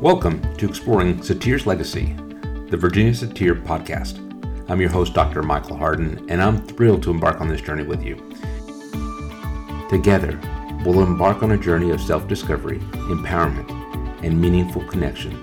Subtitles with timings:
[0.00, 2.14] Welcome to Exploring Satir's Legacy,
[2.68, 4.20] the Virginia Satir podcast.
[4.70, 5.42] I'm your host, Dr.
[5.42, 8.14] Michael Hardin, and I'm thrilled to embark on this journey with you.
[9.90, 10.38] Together,
[10.84, 12.78] we'll embark on a journey of self discovery,
[13.10, 13.68] empowerment,
[14.22, 15.36] and meaningful connection.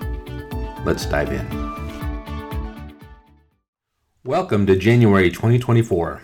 [0.86, 2.96] Let's dive in.
[4.24, 6.22] Welcome to January 2024.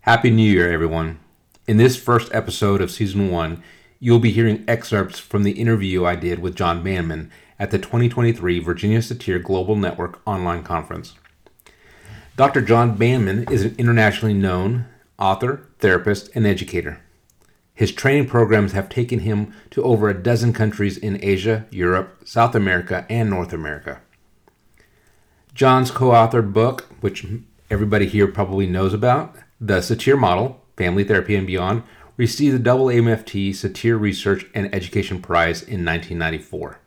[0.00, 1.20] Happy New Year, everyone.
[1.68, 3.62] In this first episode of season one,
[4.00, 8.58] you'll be hearing excerpts from the interview I did with John Banmen at the 2023
[8.58, 11.14] Virginia Satir Global Network online conference.
[12.34, 12.62] Dr.
[12.62, 14.86] John Banmen is an internationally known
[15.18, 17.02] author, therapist, and educator.
[17.74, 22.54] His training programs have taken him to over a dozen countries in Asia, Europe, South
[22.54, 24.00] America, and North America.
[25.54, 27.26] John's co authored book, which
[27.70, 31.82] everybody here probably knows about, The Satir Model Family Therapy and Beyond,
[32.20, 36.78] received the double AMFT Satir Research and Education Prize in 1994.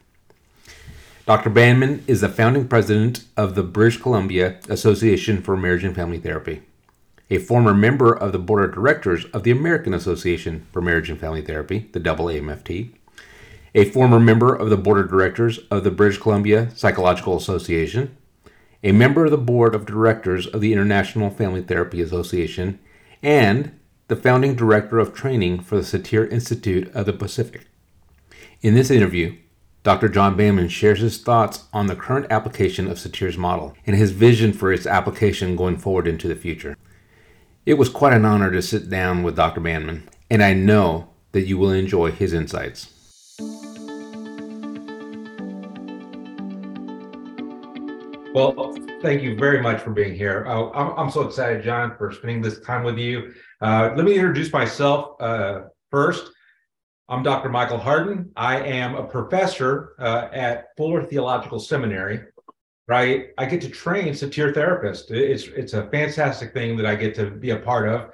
[1.25, 1.49] Dr.
[1.49, 6.61] Banmen is the founding president of the British Columbia Association for Marriage and Family Therapy,
[7.31, 11.19] a former member of the board of directors of the American Association for Marriage and
[11.19, 12.91] Family Therapy, the double AMFT,
[13.73, 18.15] a former member of the board of directors of the British Columbia Psychological Association,
[18.83, 22.77] a member of the board of directors of the International Family Therapy Association,
[23.23, 23.71] and
[24.13, 27.65] the founding director of training for the Satir Institute of the Pacific.
[28.61, 29.35] In this interview,
[29.81, 30.07] Dr.
[30.07, 34.53] John Banmen shares his thoughts on the current application of Satir's model and his vision
[34.53, 36.77] for its application going forward into the future.
[37.65, 39.61] It was quite an honor to sit down with Dr.
[39.61, 42.91] Banmen, and I know that you will enjoy his insights.
[48.35, 50.45] Well, thank you very much for being here.
[50.47, 53.33] Oh, I'm, I'm, so excited, John, for spending this time with you.
[53.63, 56.29] Uh, let me introduce myself uh, first.
[57.07, 57.47] I'm Dr.
[57.47, 58.29] Michael Hardin.
[58.35, 62.25] I am a professor uh, at Fuller Theological Seminary.
[62.89, 65.09] Right, I get to train satir therapists.
[65.09, 68.09] It's it's a fantastic thing that I get to be a part of,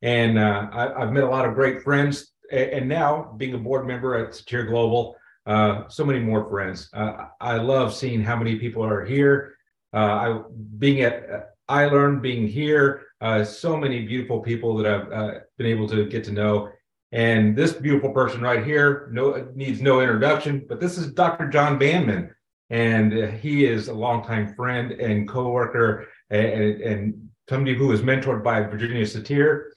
[0.00, 2.32] and uh, I, have met a lot of great friends.
[2.50, 6.88] And now, being a board member at Satir Global, uh, so many more friends.
[6.94, 9.54] I love seeing how many people are here
[9.94, 10.42] uh, I
[10.78, 15.66] being at I learned being here, uh, so many beautiful people that I've uh, been
[15.66, 16.68] able to get to know.
[17.10, 21.48] And this beautiful person right here no, needs no introduction, but this is Dr.
[21.48, 22.30] John Banmen.
[22.68, 28.60] And he is a longtime friend and coworker and, and somebody who was mentored by
[28.62, 29.70] Virginia Satir.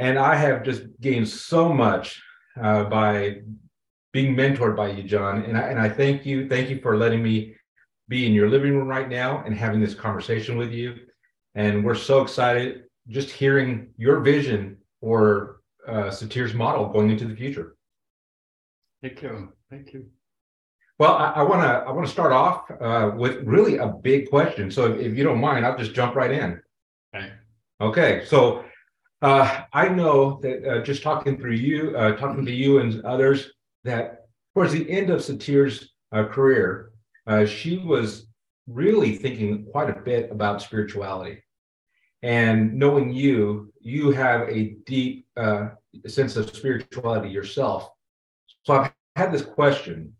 [0.00, 2.20] And I have just gained so much
[2.60, 3.42] uh, by
[4.12, 5.44] being mentored by you, John.
[5.44, 6.48] And I, and I thank you.
[6.48, 7.54] Thank you for letting me
[8.08, 10.96] be in your living room right now and having this conversation with you.
[11.54, 17.36] And we're so excited just hearing your vision for uh, Satir's model going into the
[17.36, 17.76] future.
[19.02, 19.52] Thank you.
[19.70, 20.06] Thank you.
[20.98, 24.70] Well, I want to I want to start off uh, with really a big question.
[24.70, 26.60] So, if, if, you don't mind, I'll just jump right in.
[27.14, 27.32] Okay.
[27.80, 28.24] Okay.
[28.26, 28.64] So,
[29.20, 33.50] uh, I know that uh, just talking through you, uh, talking to you and others,
[33.82, 36.92] that towards the end of Satir's uh, career,
[37.26, 38.26] uh, she was
[38.68, 41.42] really thinking quite a bit about spirituality.
[42.24, 45.68] And knowing you, you have a deep uh,
[46.06, 47.90] sense of spirituality yourself.
[48.62, 50.14] So I've had this question.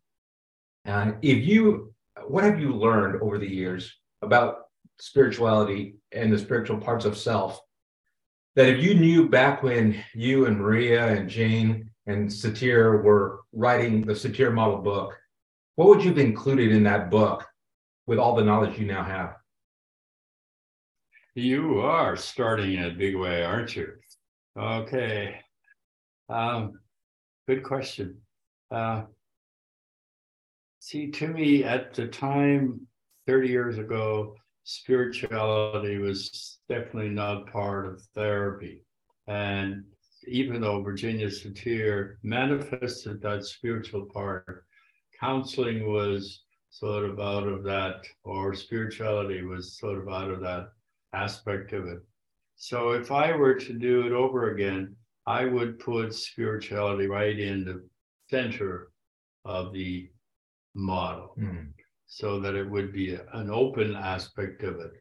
[0.85, 1.95] Uh, if you,
[2.27, 4.67] what have you learned over the years about
[5.01, 7.59] spirituality and the spiritual parts of self
[8.55, 14.03] that if you knew back when you and Maria and Jane and Satir were writing
[14.03, 15.19] the Satir model book,
[15.77, 17.47] what would you have included in that book
[18.07, 19.37] with all the knowledge you now have?
[21.37, 23.89] You are starting in a big way, aren't you?
[24.57, 25.41] Okay.
[26.29, 26.79] Um,
[27.49, 28.19] good question.
[28.71, 29.03] Uh,
[30.79, 32.87] see, to me, at the time,
[33.27, 38.85] 30 years ago, spirituality was definitely not part of therapy.
[39.27, 39.83] And
[40.29, 44.67] even though Virginia Satir manifested that spiritual part,
[45.19, 50.69] counseling was sort of out of that, or spirituality was sort of out of that
[51.15, 51.99] aspect of it.
[52.57, 54.97] So if I were to do it over again,
[55.27, 57.89] I would put spirituality right in the
[58.31, 58.91] center
[59.45, 60.09] of the
[60.75, 61.69] model mm.
[62.07, 64.93] so that it would be an open aspect of it.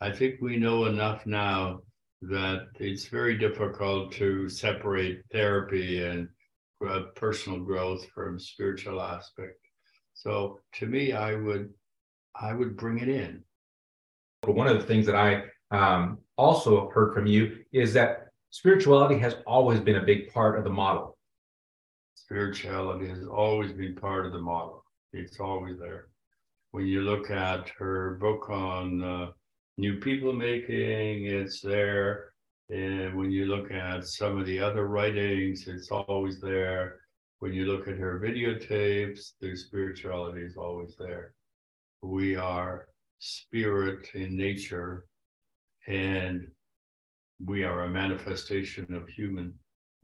[0.00, 1.82] I think we know enough now
[2.22, 6.28] that it's very difficult to separate therapy and
[6.88, 9.58] uh, personal growth from spiritual aspect.
[10.14, 11.70] So to me, I would
[12.34, 13.44] I would bring it in.
[14.44, 19.36] One of the things that I um, also heard from you is that spirituality has
[19.46, 21.16] always been a big part of the model.
[22.16, 24.84] Spirituality has always been part of the model.
[25.12, 26.08] it's always there.
[26.72, 29.30] When you look at her book on uh,
[29.78, 32.32] new people making, it's there.
[32.68, 37.00] And when you look at some of the other writings, it's always there.
[37.38, 41.34] When you look at her videotapes, the spirituality is always there.
[42.02, 42.88] We are
[43.22, 45.06] spirit in nature,
[45.86, 46.44] and
[47.44, 49.54] we are a manifestation of human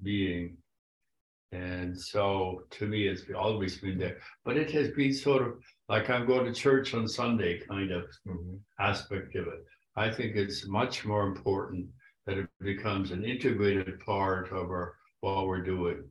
[0.05, 0.57] being.
[1.51, 4.19] And so to me, it's always been there.
[4.45, 5.55] But it has been sort of
[5.89, 8.57] like I'm going to church on Sunday kind of mm-hmm.
[8.79, 9.65] aspect of it.
[9.97, 11.87] I think it's much more important
[12.27, 16.05] that it becomes an integrated part of our what we're doing.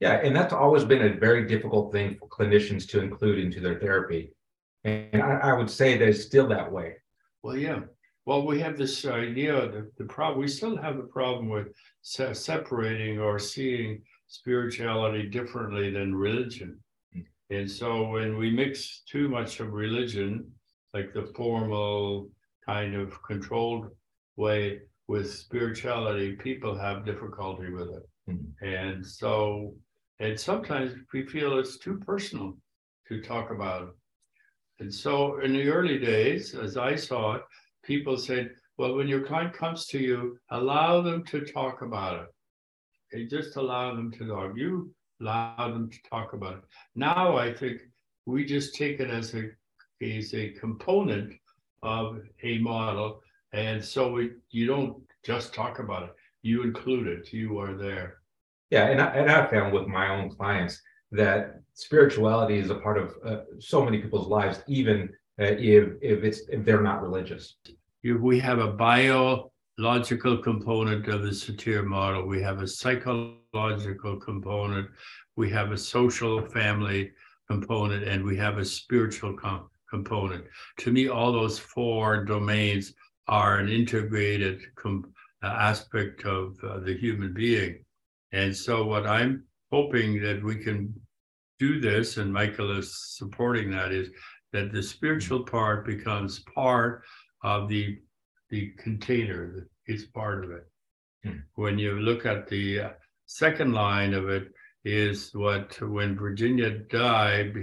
[0.00, 3.78] Yeah, and that's always been a very difficult thing for clinicians to include into their
[3.78, 4.34] therapy.
[4.84, 6.96] And I, I would say they're still that way.
[7.42, 7.80] Well, yeah.
[8.26, 11.68] Well, we have this idea that the problem, we still have the problem with
[12.02, 16.80] se- separating or seeing spirituality differently than religion.
[17.14, 17.54] Mm-hmm.
[17.54, 20.50] And so when we mix too much of religion,
[20.94, 22.30] like the formal
[22.64, 23.88] kind of controlled
[24.36, 28.08] way with spirituality, people have difficulty with it.
[28.30, 28.66] Mm-hmm.
[28.66, 29.74] And so,
[30.18, 32.56] and sometimes we feel it's too personal
[33.08, 33.94] to talk about.
[34.84, 37.42] And so in the early days, as I saw it,
[37.82, 42.26] people said, well, when your client comes to you, allow them to talk about it.
[43.16, 44.52] Okay, just allow them to talk.
[44.54, 46.64] You allow them to talk about it.
[46.94, 47.80] Now I think
[48.26, 49.44] we just take it as a
[50.02, 51.32] as a component
[51.82, 53.22] of a model.
[53.54, 58.18] And so we, you don't just talk about it, you include it, you are there.
[58.68, 60.78] Yeah, and I, and I found with my own clients
[61.14, 65.08] that spirituality is a part of uh, so many people's lives, even
[65.40, 67.56] uh, if if it's if they're not religious.
[68.02, 72.26] We have a biological component of the satir model.
[72.26, 74.88] We have a psychological component.
[75.36, 77.12] We have a social family
[77.50, 80.44] component, and we have a spiritual com- component.
[80.80, 82.92] To me, all those four domains
[83.26, 85.12] are an integrated com-
[85.42, 87.84] uh, aspect of uh, the human being.
[88.32, 90.94] And so, what I'm hoping that we can
[91.64, 94.08] do this, and Michael is supporting that, is
[94.52, 97.02] that the spiritual part becomes part
[97.42, 97.98] of the
[98.50, 99.68] the container.
[99.86, 100.66] It's part of it.
[101.24, 101.38] Hmm.
[101.54, 102.90] When you look at the uh,
[103.26, 104.46] second line of it,
[104.84, 107.54] is what when Virginia died,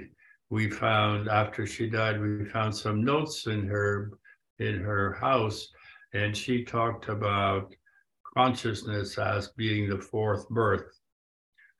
[0.49, 4.11] we found after she died, we found some notes in her
[4.59, 5.67] in her house,
[6.13, 7.73] and she talked about
[8.35, 10.87] consciousness as being the fourth birth.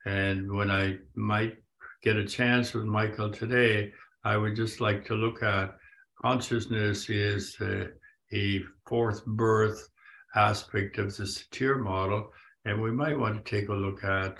[0.04, 1.54] And when I might
[2.02, 3.92] get a chance with Michael today,
[4.24, 5.76] I would just like to look at
[6.20, 7.88] consciousness is a,
[8.32, 9.88] a fourth birth
[10.34, 12.32] aspect of the satir model,
[12.64, 14.38] and we might want to take a look at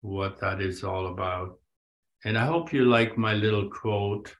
[0.00, 1.58] what that is all about.
[2.24, 4.34] And I hope you like my little quote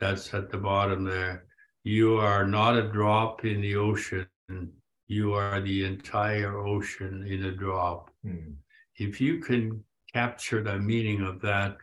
[0.00, 1.44] that's at the bottom there.
[1.82, 4.26] You are not a drop in the ocean,
[5.08, 8.10] you are the entire ocean in a drop.
[8.24, 8.54] Mm.
[8.96, 9.82] If you can
[10.12, 11.76] capture the meaning of that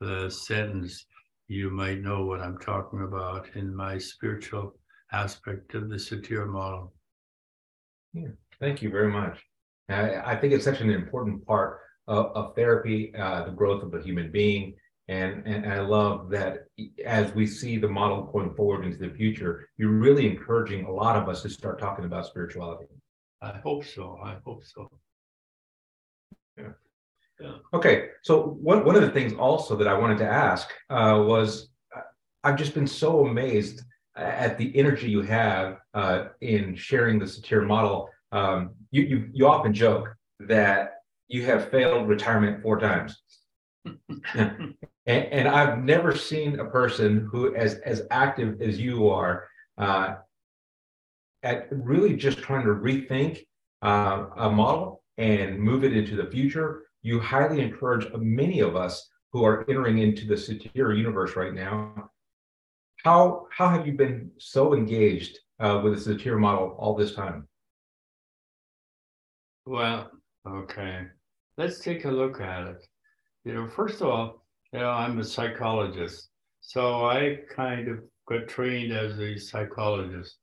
[0.00, 1.06] the sentence,
[1.48, 4.74] you might know what I'm talking about in my spiritual
[5.12, 6.92] aspect of the satir model.
[8.12, 8.28] Yeah,
[8.60, 9.38] thank you very much.
[9.88, 13.94] I, I think it's such an important part of, of therapy, uh, the growth of
[13.94, 14.74] a human being.
[15.08, 16.64] And, and I love that
[17.04, 21.14] as we see the model going forward into the future, you're really encouraging a lot
[21.14, 22.86] of us to start talking about spirituality.
[23.40, 24.18] I hope so.
[24.22, 24.90] I hope so.
[27.40, 27.56] Yeah.
[27.74, 28.08] Okay.
[28.22, 32.00] So one, one of the things also that I wanted to ask uh, was uh,
[32.44, 33.82] I've just been so amazed
[34.16, 38.08] at the energy you have uh, in sharing the satir model.
[38.32, 40.94] Um, you, you, you often joke that
[41.28, 43.22] you have failed retirement four times.
[44.34, 44.74] and,
[45.06, 49.46] and, I've never seen a person who as as active as you are
[49.78, 50.14] uh,
[51.44, 53.46] at really just trying to rethink
[53.82, 56.85] uh, a model and move it into the future.
[57.06, 58.94] You highly encourage many of us
[59.32, 62.10] who are entering into the satir universe right now.
[63.04, 67.46] How how have you been so engaged uh, with the satir model all this time?
[69.66, 70.10] Well,
[70.46, 71.06] okay
[71.58, 72.86] let's take a look at it.
[73.44, 76.28] You know, first of all, you know, I'm a psychologist.
[76.60, 80.36] So I kind of got trained as a psychologist.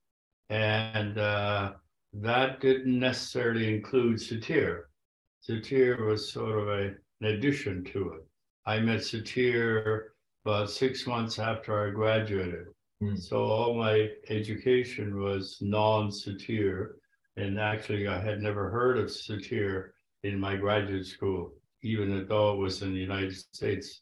[0.49, 1.73] And uh,
[2.13, 4.83] that didn't necessarily include satir.
[5.47, 8.21] Satir was sort of a, an addition to it.
[8.65, 10.09] I met satir
[10.45, 12.67] about six months after I graduated.
[13.01, 13.19] Mm.
[13.19, 16.93] So all my education was non satir.
[17.35, 19.89] And actually, I had never heard of satir
[20.23, 24.01] in my graduate school, even though it was in the United States.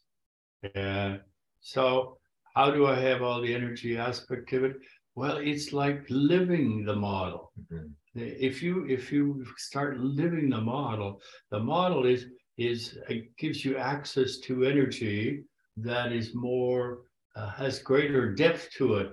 [0.74, 1.20] And
[1.60, 2.18] So
[2.54, 4.76] how do I have all the energy aspect of it?
[5.14, 7.52] Well, it's like living the model.
[7.60, 7.88] Mm-hmm.
[8.14, 12.26] If you if you start living the model, the model is
[12.58, 15.44] is it gives you access to energy
[15.78, 17.00] that is more
[17.34, 19.12] uh, has greater depth to it.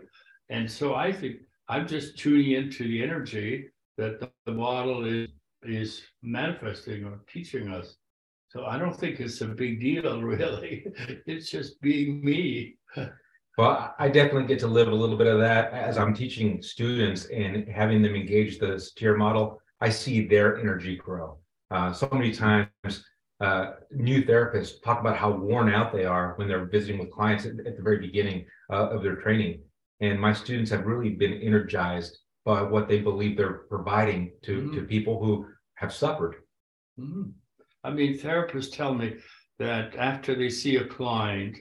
[0.50, 1.38] And so I think
[1.70, 5.30] I'm just tuning into the energy that the, the model is
[5.64, 7.96] is manifesting or teaching us.
[8.48, 10.86] So I don't think it's a big deal, really.
[11.26, 12.76] It's just being me.
[13.60, 17.26] Well, I definitely get to live a little bit of that as I'm teaching students
[17.26, 19.62] and having them engage the Satir model.
[19.82, 21.40] I see their energy grow.
[21.70, 23.04] Uh, so many times,
[23.42, 27.46] uh, new therapists talk about how worn out they are when they're visiting with clients
[27.46, 29.60] at, at the very beginning uh, of their training.
[30.00, 34.76] And my students have really been energized by what they believe they're providing to, mm-hmm.
[34.76, 36.36] to people who have suffered.
[36.98, 37.24] Mm-hmm.
[37.84, 39.16] I mean, therapists tell me
[39.58, 41.58] that after they see a client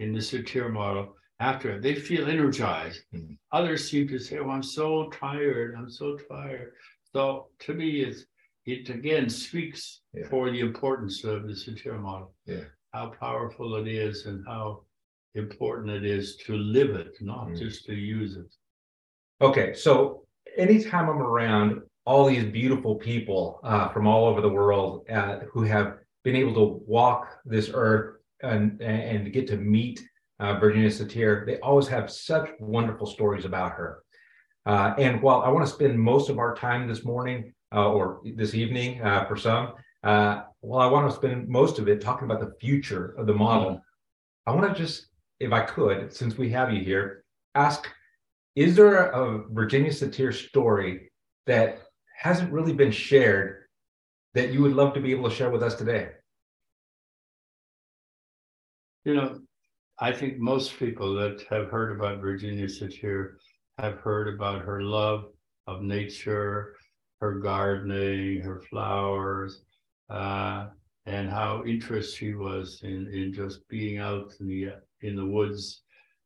[0.00, 1.82] in the Satir model, after it.
[1.82, 3.02] they feel energized.
[3.14, 3.34] Mm-hmm.
[3.52, 5.74] Others seem to say, "Oh, I'm so tired.
[5.76, 6.72] I'm so tired."
[7.12, 8.24] So to me, it's
[8.64, 10.26] it again speaks yeah.
[10.28, 12.34] for the importance of the Satir model.
[12.46, 14.82] Yeah, how powerful it is, and how
[15.34, 17.56] important it is to live it, not mm-hmm.
[17.56, 18.52] just to use it.
[19.40, 20.24] Okay, so
[20.56, 25.62] anytime I'm around all these beautiful people uh, from all over the world uh, who
[25.62, 30.02] have been able to walk this earth and and get to meet
[30.40, 34.02] uh, Virginia Satir, they always have such wonderful stories about her.
[34.66, 38.20] Uh, and while I want to spend most of our time this morning uh, or
[38.34, 42.24] this evening uh, for some, uh, while I want to spend most of it talking
[42.28, 43.80] about the future of the model,
[44.46, 45.06] I want to just,
[45.40, 47.24] if I could, since we have you here,
[47.54, 47.88] ask
[48.56, 51.12] Is there a Virginia Satir story
[51.46, 51.82] that
[52.18, 53.64] hasn't really been shared
[54.34, 56.10] that you would love to be able to share with us today?
[59.04, 59.40] You know,
[59.98, 63.36] I think most people that have heard about Virginia Satir
[63.78, 65.26] have heard about her love
[65.66, 66.76] of nature,
[67.20, 69.62] her gardening, her flowers,
[70.10, 70.66] uh,
[71.06, 74.68] and how interested she was in, in just being out in the
[75.00, 75.82] in the woods,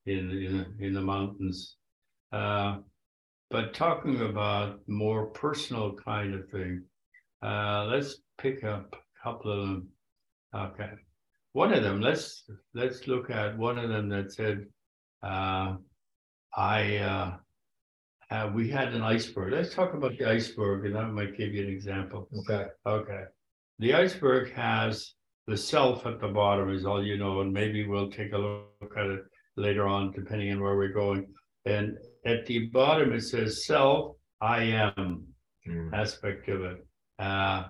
[0.07, 1.77] in in, in the mountains.
[2.33, 2.79] Uh,
[3.51, 6.83] but talking about more personal kind of thing,
[7.43, 9.89] uh, let's pick up a couple of them.
[10.53, 10.91] Okay
[11.53, 14.67] one of them let's let's look at one of them that said
[15.23, 15.75] uh,
[16.57, 17.37] i uh,
[18.31, 19.53] have, we had an iceberg.
[19.53, 22.29] Let's talk about the iceberg and that might give you an example.
[22.41, 22.67] Okay.
[22.87, 23.25] Okay.
[23.79, 25.15] The iceberg has
[25.47, 28.95] the self at the bottom is all you know and maybe we'll take a look
[28.97, 29.23] at it
[29.57, 31.27] later on depending on where we're going.
[31.67, 35.27] And at the bottom it says self i am
[35.69, 35.93] mm.
[35.93, 36.87] aspect of it.
[37.19, 37.65] Uh,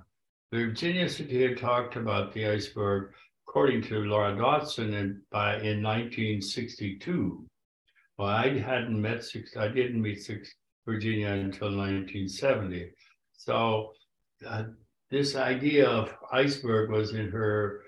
[0.53, 3.13] virginia Satir talked about the iceberg
[3.51, 7.45] according to Laura Dodson, in, by in 1962.
[8.17, 9.57] Well, I hadn't met six.
[9.57, 10.55] I didn't meet six
[10.87, 12.93] Virginia until 1970.
[13.33, 13.91] So
[14.47, 14.67] uh,
[15.11, 17.83] this idea of iceberg was in her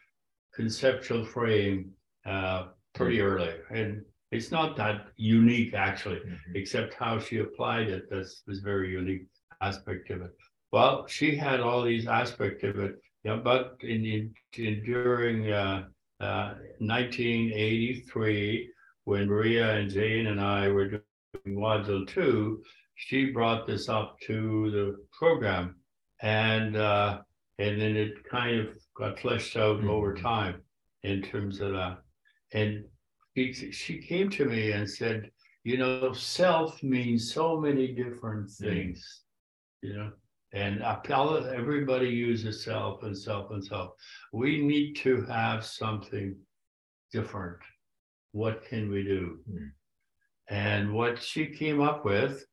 [0.53, 1.93] conceptual frame
[2.27, 2.65] uh,
[2.97, 3.27] pretty mm-hmm.
[3.29, 4.03] early, and
[4.33, 6.57] it's not that unique actually, mm-hmm.
[6.57, 8.11] except how she applied it.
[8.11, 9.27] That's was very unique
[9.61, 10.33] aspect of it.
[10.73, 15.85] Well, she had all these aspects of it yeah, but in, in, in during uh,
[16.21, 18.71] uh, 1983,
[19.05, 21.03] when Maria and Jane and I were doing
[21.47, 22.63] module two,
[22.97, 25.77] she brought this up to the program,
[26.21, 27.21] and uh,
[27.59, 29.91] and then it kind of got fleshed out mm-hmm.
[29.91, 30.63] over time
[31.05, 31.99] in terms of that.
[32.53, 32.85] And
[33.37, 35.31] she, she came to me and said,
[35.65, 38.59] you know, self means so many different mm.
[38.59, 39.23] things,
[39.85, 39.93] mm-hmm.
[39.93, 40.13] you know
[40.53, 43.93] and I tell everybody uses self and self and self.
[44.33, 46.37] We need to have something
[47.11, 47.59] different.
[48.33, 49.39] What can we do?
[49.51, 49.71] Mm.
[50.49, 52.45] And what she came up with,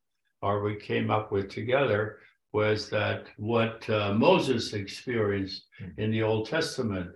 [0.42, 2.20] or we came up with together,
[2.54, 5.92] was that what uh, Moses experienced mm.
[5.98, 7.12] in the Old Testament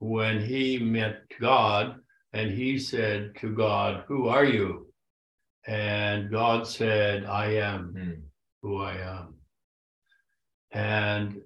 [0.00, 1.96] when he met God
[2.34, 4.92] and he said to God, Who are you?
[5.66, 8.20] And God said, I am mm.
[8.62, 9.35] who I am.
[10.76, 11.40] And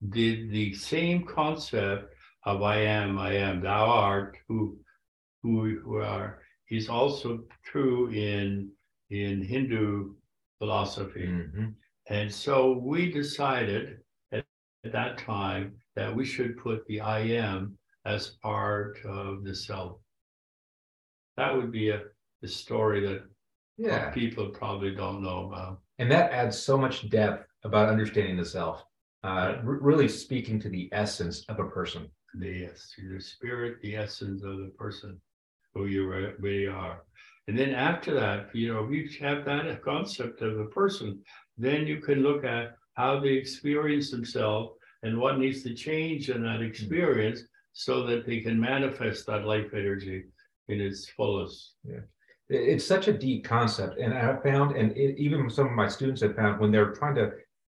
[0.00, 2.12] the, the same concept
[2.44, 4.76] of I am, I am, thou art, who,
[5.42, 8.70] who we are, is also true in,
[9.10, 10.14] in Hindu
[10.58, 11.28] philosophy.
[11.28, 11.66] Mm-hmm.
[12.08, 13.98] And so we decided
[14.32, 14.44] at,
[14.84, 19.98] at that time that we should put the I am as part of the self.
[21.36, 22.00] That would be a,
[22.42, 23.22] a story that
[23.78, 24.10] yeah.
[24.10, 25.78] people probably don't know about.
[26.00, 28.84] And that adds so much depth about understanding the self,
[29.24, 32.08] uh, r- really speaking to the essence of a person.
[32.34, 35.20] The yes, the spirit, the essence of the person.
[35.74, 36.06] who you
[36.38, 37.02] really are.
[37.48, 41.20] And then after that, you know, if you have that concept of a person,
[41.58, 46.42] then you can look at how they experience themselves and what needs to change in
[46.42, 47.42] that experience
[47.72, 50.24] so that they can manifest that life energy
[50.68, 51.74] in its fullest.
[51.84, 52.00] Yeah.
[52.48, 53.98] It's such a deep concept.
[53.98, 57.14] And I found, and it, even some of my students have found when they're trying
[57.14, 57.32] to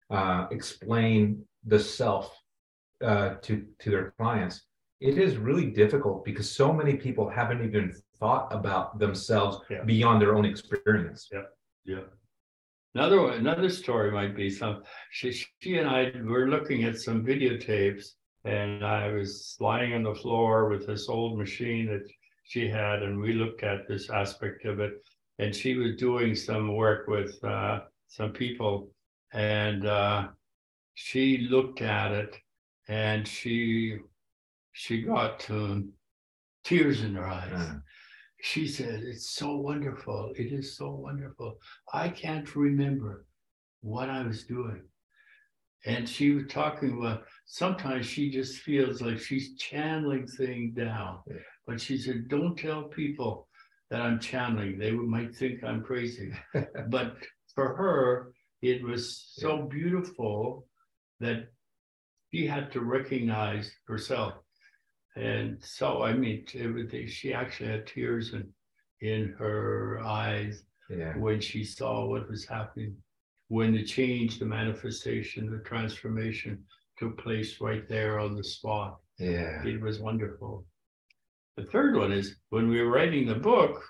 [0.09, 2.35] uh, explain the self
[3.03, 4.63] uh, to, to their clients,
[4.99, 9.83] it is really difficult because so many people haven't even thought about themselves yeah.
[9.83, 11.29] beyond their own experience.
[11.31, 11.43] Yeah.
[11.85, 12.01] Yeah.
[12.95, 14.83] Another one, another story might be some.
[15.11, 18.07] She, she and I were looking at some videotapes,
[18.45, 22.07] and I was lying on the floor with this old machine that
[22.43, 24.93] she had, and we looked at this aspect of it.
[25.37, 28.89] And she was doing some work with uh, some people,
[29.33, 30.27] and uh,
[30.95, 32.35] she looked at it,
[32.87, 33.97] and she
[34.73, 35.93] she got um,
[36.63, 37.51] tears in her eyes.
[37.53, 37.79] Uh
[38.41, 40.33] she said, It's so wonderful.
[40.37, 41.59] It is so wonderful.
[41.93, 43.25] I can't remember
[43.81, 44.81] what I was doing.
[45.85, 51.19] And she was talking about sometimes she just feels like she's channeling things down.
[51.27, 51.37] Yeah.
[51.65, 53.47] But she said, Don't tell people
[53.89, 54.77] that I'm channeling.
[54.77, 56.31] They might think I'm crazy.
[56.89, 57.17] but
[57.55, 60.67] for her, it was so beautiful
[61.19, 61.47] that
[62.31, 64.33] she had to recognize herself
[65.19, 68.47] and so, I mean, everything, she actually had tears in,
[69.01, 71.17] in her eyes yeah.
[71.17, 72.95] when she saw what was happening,
[73.47, 76.63] when the change, the manifestation, the transformation
[76.97, 78.99] took place right there on the spot.
[79.17, 79.63] Yeah.
[79.65, 80.65] It was wonderful.
[81.57, 83.83] The third one is when we were writing the book,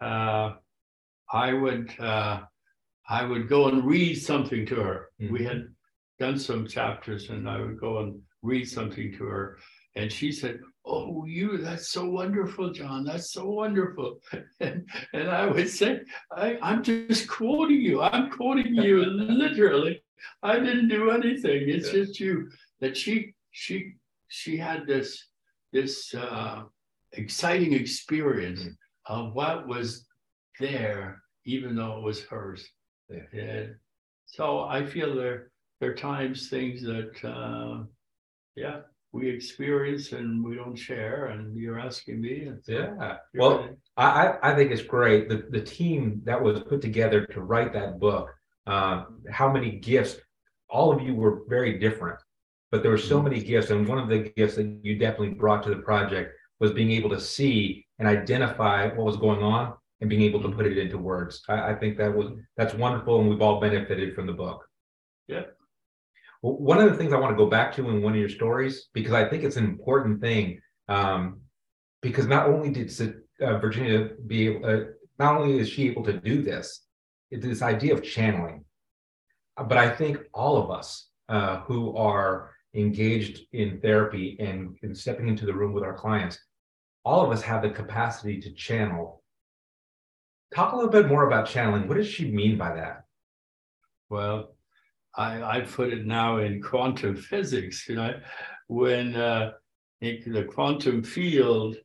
[0.00, 0.54] uh,
[1.32, 2.40] I would uh,
[3.08, 5.10] I would go and read something to her.
[5.20, 5.32] Mm-hmm.
[5.32, 5.68] We had
[6.18, 9.58] done some chapters, and I would go and read something to her.
[9.94, 13.04] And she said, Oh, you, that's so wonderful, John.
[13.04, 14.20] That's so wonderful.
[14.60, 18.00] And, and I would say, I, I'm just quoting you.
[18.00, 20.02] I'm quoting you literally.
[20.42, 21.68] I didn't do anything.
[21.68, 22.04] It's yeah.
[22.04, 22.50] just you.
[22.80, 23.94] That she she
[24.28, 25.28] she had this
[25.72, 26.62] this uh,
[27.12, 28.74] exciting experience mm.
[29.06, 30.06] of what was
[30.60, 32.66] there, even though it was hers.
[33.08, 33.40] Yeah.
[33.40, 33.74] And
[34.26, 37.84] so I feel there there are times things that uh,
[38.56, 38.80] yeah
[39.12, 43.16] we experience and we don't share and you're asking me yeah.
[43.34, 45.28] well I, I think it's great.
[45.28, 48.30] The, the team that was put together to write that book
[48.66, 50.16] uh, how many gifts
[50.68, 52.18] all of you were very different
[52.70, 53.28] but there were so mm-hmm.
[53.28, 53.70] many gifts.
[53.70, 57.10] And one of the gifts that you definitely brought to the project was being able
[57.10, 60.98] to see and identify what was going on and being able to put it into
[60.98, 64.66] words I, I think that was that's wonderful and we've all benefited from the book
[65.28, 65.42] yeah
[66.40, 68.88] one of the things I want to go back to in one of your stories,
[68.92, 71.40] because I think it's an important thing, um,
[72.02, 72.92] because not only did
[73.40, 74.84] uh, Virginia be able, uh,
[75.18, 76.82] not only is she able to do this,
[77.30, 78.64] it's this idea of channeling,
[79.56, 85.28] but I think all of us uh, who are engaged in therapy and, and stepping
[85.28, 86.38] into the room with our clients,
[87.04, 89.22] all of us have the capacity to channel.
[90.54, 91.88] Talk a little bit more about channeling.
[91.88, 93.04] What does she mean by that?
[94.08, 94.54] Well,
[95.16, 98.20] I, I put it now in quantum physics, you know,
[98.68, 99.52] when uh,
[100.00, 101.76] the quantum field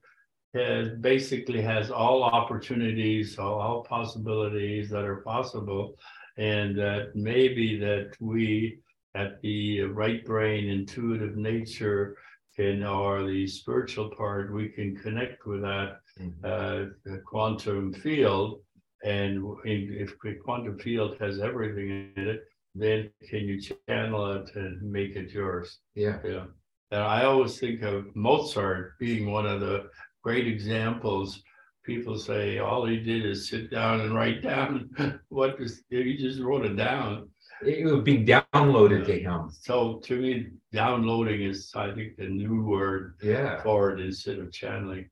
[0.53, 5.95] has basically has all opportunities, all, all possibilities that are possible,
[6.37, 8.79] and that maybe that we
[9.15, 12.17] at the right brain intuitive nature
[12.55, 16.00] can or the spiritual part we can connect with that.
[16.43, 16.85] Uh,
[17.25, 18.61] quantum field
[19.03, 22.43] and if the quantum field has everything in it
[22.75, 25.79] then can you channel it and make it yours?
[25.95, 26.19] Yeah.
[26.23, 26.45] Yeah.
[26.91, 29.89] And I always think of Mozart being one of the
[30.23, 31.41] great examples.
[31.83, 34.89] People say all he did is sit down and write down
[35.29, 37.29] what was, he just wrote it down.
[37.63, 39.13] It would be downloaded yeah.
[39.13, 39.49] to him.
[39.51, 43.61] So to me, downloading is, I think, the new word yeah.
[43.61, 45.09] for it instead of channeling.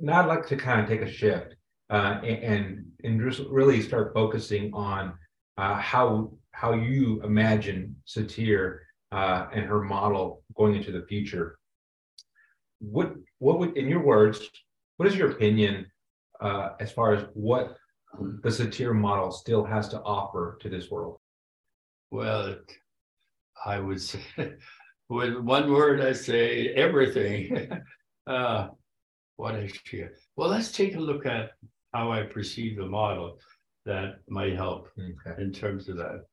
[0.00, 1.56] Now I'd like to kind of take a shift
[1.90, 5.14] uh, and and just really start focusing on
[5.58, 8.78] uh, how how you imagine Satir
[9.12, 11.58] uh, and her model going into the future.
[12.80, 14.40] What what would, in your words,
[14.96, 15.86] what is your opinion
[16.40, 17.76] uh, as far as what
[18.42, 21.18] the Satir model still has to offer to this world?
[22.10, 22.56] Well,
[23.64, 24.20] I would say,
[25.08, 27.70] with one word, I say everything.
[29.36, 30.04] what is she?
[30.36, 31.52] Well, let's take a look at
[31.92, 33.38] how I perceive the model
[33.84, 35.40] that might help okay.
[35.42, 36.24] in terms of that.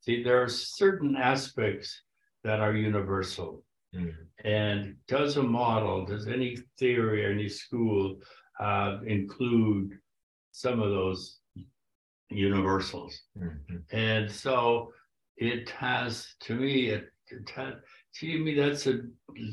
[0.00, 2.02] See, there are certain aspects
[2.44, 3.62] that are universal.
[3.94, 4.48] Mm-hmm.
[4.48, 8.20] And does a model, does any theory, or any school
[8.58, 9.98] uh, include
[10.52, 11.38] some of those
[12.30, 13.20] universals.
[13.38, 13.76] Mm-hmm.
[13.94, 14.92] And so
[15.36, 17.74] it has, to me, it, it has,
[18.20, 19.00] to me, that's a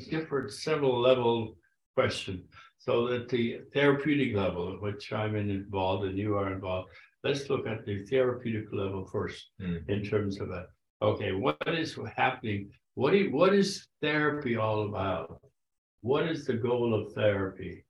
[0.09, 1.57] different several level
[1.95, 2.43] question.
[2.89, 6.89] So that the therapeutic level, which I'm involved and you are involved,
[7.23, 9.87] let's look at the therapeutic level 1st Mhm.
[9.89, 10.69] in terms of that.
[10.99, 12.71] Okay, what is happening?
[12.95, 15.39] What do, what is therapy all about?
[16.01, 17.85] What is the goal of therapy?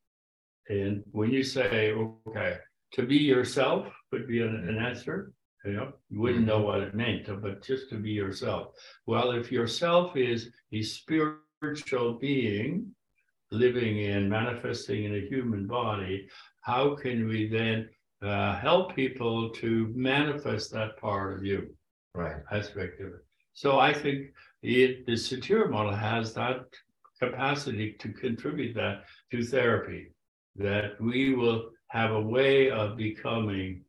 [0.67, 2.57] And when you say, okay,
[2.95, 5.31] to be yourself would be an, an answer.
[5.63, 8.75] You know, you wouldn't know what it meant, but just to be yourself.
[9.05, 12.93] Well, if yourself is a spiritual being
[13.51, 16.27] living and manifesting in a human body,
[16.61, 17.89] how can we then
[18.21, 21.69] uh, help people to manifest that part of you?
[22.15, 22.37] Right.
[22.51, 23.25] aspect of it.
[23.53, 24.33] So I think
[24.63, 26.65] it, the Satir model has that
[27.19, 30.11] capacity to contribute that to therapy,
[30.55, 33.83] that we will have a way of becoming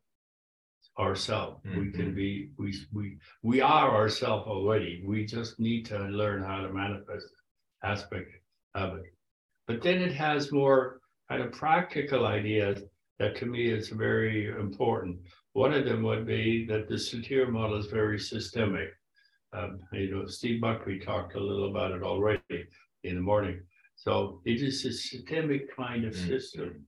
[0.99, 1.61] ourselves.
[1.75, 2.15] We can Mhm.
[2.15, 5.03] be, we, we, we are ourselves already.
[5.05, 7.27] We just need to learn how to manifest
[7.83, 8.31] aspect
[8.75, 9.13] of it.
[9.71, 12.83] But then it has more kind of practical ideas
[13.19, 15.19] that to me is very important.
[15.53, 18.89] One of them would be that the Satir model is very systemic.
[19.53, 22.65] Um, you know, Steve Buckley talked a little about it already
[23.05, 23.61] in the morning.
[23.95, 26.27] So it is a systemic kind of Mm.
[26.27, 26.87] system.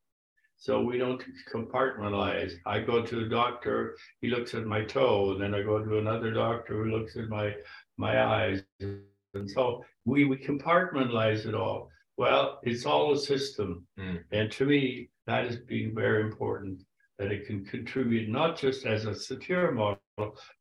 [0.57, 2.51] So we don't compartmentalize.
[2.65, 5.99] I go to the doctor, he looks at my toe, and then I go to
[5.99, 7.55] another doctor who looks at my
[7.97, 8.63] my eyes.
[8.81, 11.89] And so we we compartmentalize it all.
[12.17, 13.87] Well, it's all a system.
[13.99, 14.23] Mm.
[14.31, 16.83] And to me, that has been very important
[17.17, 19.99] that it can contribute not just as a Satir model,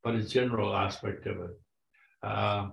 [0.02, 1.50] but a general aspect of it.
[2.22, 2.68] Uh,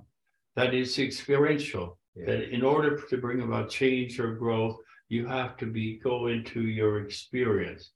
[0.55, 1.97] that is experiential.
[2.15, 2.25] Yeah.
[2.25, 4.77] That in order to bring about change or growth,
[5.09, 7.91] you have to be go into your experience.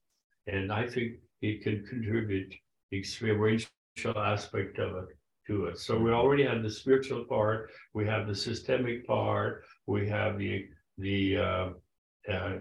[0.46, 2.52] And I think it can contribute
[2.92, 3.70] experiential
[4.16, 5.16] aspect of it
[5.46, 5.78] to it.
[5.78, 10.64] So we already have the spiritual part, we have the systemic part, we have the
[10.98, 11.68] the uh,
[12.30, 12.52] uh,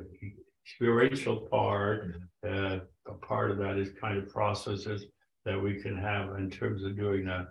[0.65, 2.15] experiential part.
[2.47, 5.05] Uh, a part of that is kind of processes
[5.45, 7.47] that we can have in terms of doing that.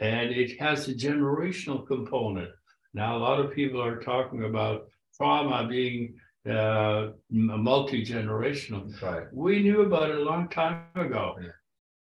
[0.00, 2.50] And it has a generational component.
[2.92, 6.14] Now, a lot of people are talking about trauma being
[6.48, 9.02] uh, multi generational.
[9.02, 9.26] Right.
[9.32, 11.36] We knew about it a long time ago.
[11.40, 11.48] Yeah.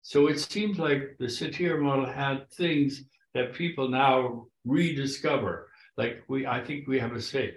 [0.03, 5.69] So it seems like the Satir model had things that people now rediscover.
[5.97, 7.55] Like we, I think we have a say,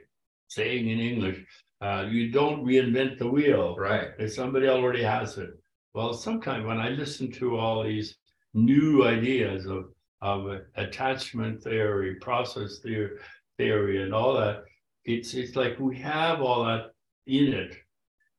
[0.48, 1.40] saying in English,
[1.82, 3.76] uh, you don't reinvent the wheel.
[3.78, 4.10] Right.
[4.20, 5.52] If somebody already has it.
[5.94, 8.18] Well, sometimes when I listen to all these
[8.54, 9.86] new ideas of,
[10.22, 13.18] of attachment theory, process theory,
[13.58, 14.64] theory, and all that,
[15.06, 16.92] it's it's like we have all that
[17.28, 17.76] in it.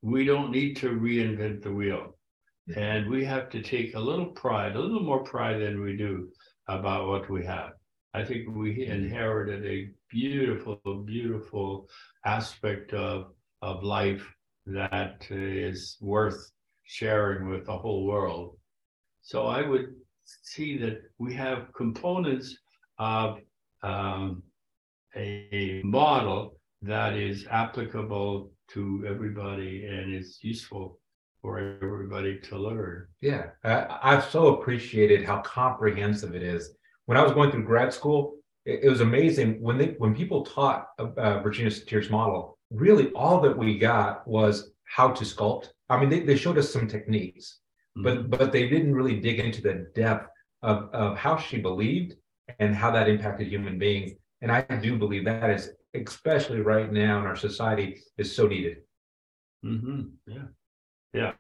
[0.03, 2.17] We don't need to reinvent the wheel.
[2.75, 6.29] And we have to take a little pride, a little more pride than we do
[6.67, 7.71] about what we have.
[8.17, 11.87] I think we inherited a beautiful, beautiful
[12.25, 14.27] aspect of, of life
[14.65, 16.51] that is worth
[16.85, 18.57] sharing with the whole world.
[19.21, 19.89] So I would
[20.25, 22.57] see that we have components
[22.99, 23.41] of
[23.83, 24.43] um,
[25.15, 30.99] a model that is applicable to everybody and is useful
[31.43, 33.09] for everybody to learn.
[33.21, 36.76] Yeah, I, I've so appreciated how comprehensive it is.
[37.07, 40.45] When I was going through grad school, it, it was amazing when they when people
[40.45, 42.59] taught uh, Virginia Satir's model.
[42.71, 45.69] Really, all that we got was how to sculpt.
[45.89, 47.61] I mean, they, they showed us some techniques,
[47.97, 50.29] but but they didn't really dig into the depth
[50.63, 52.15] of, of how she believed
[52.59, 54.13] and how that impacted human beings.
[54.43, 58.79] And I do believe that is, especially right now in our society, is so needed.
[59.63, 60.49] hmm Yeah.
[61.15, 61.33] Yeah.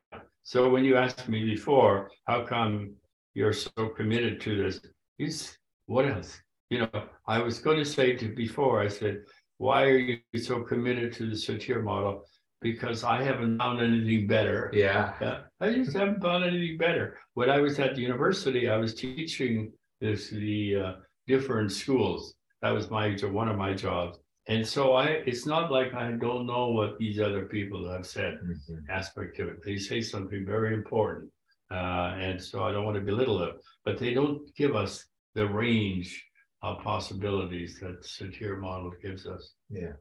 [0.44, 2.94] So when you asked me before, how come
[3.35, 4.81] you're so committed to this?
[5.18, 6.40] Is what else?
[6.70, 9.22] You know, I was going to say to before, I said,
[9.59, 12.24] why are you so committed to the Satir model?
[12.61, 14.70] Because I haven't found anything better.
[14.74, 15.14] Yeah.
[15.20, 17.18] Yeah, I just haven't found anything better.
[17.35, 20.92] When I was at the university, I was teaching this the uh,
[21.26, 22.35] different schools.
[22.62, 24.18] That was my one of my jobs.
[24.48, 28.38] And so I, it's not like I don't know what these other people have said
[28.44, 28.88] Mhm.
[28.88, 29.62] aspect of it.
[29.64, 31.31] They say something very important.
[31.70, 33.52] Uh, and so I don't want to belittle them,
[33.85, 36.24] but they don't give us the range
[36.62, 39.52] of possibilities that Satir model gives us.
[39.68, 39.92] Yeah.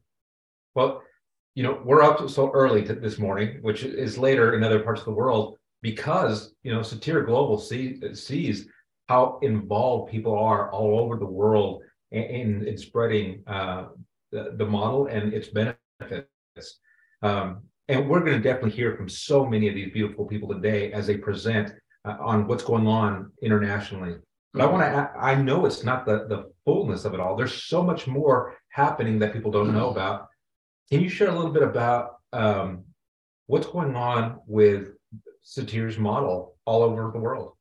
[0.75, 1.01] Well,
[1.55, 5.05] you know, we're up so early this morning, which is later in other parts of
[5.05, 8.67] the world, because you know, Satir Global see, sees
[9.07, 13.87] how involved people are all over the world in, in, in spreading uh,
[14.31, 16.79] the, the model and its benefits.
[17.21, 20.91] Um, and we're going to definitely hear from so many of these beautiful people today
[20.91, 21.73] as they present
[22.05, 24.15] uh, on what's going on internationally.
[24.53, 27.35] But I want to, I know it's not the, the fullness of it all.
[27.35, 30.27] There's so much more happening that people don't know about.
[30.89, 32.85] Can you share a little bit about um,
[33.47, 34.89] what's going on with
[35.41, 37.53] Satir's model all over the world?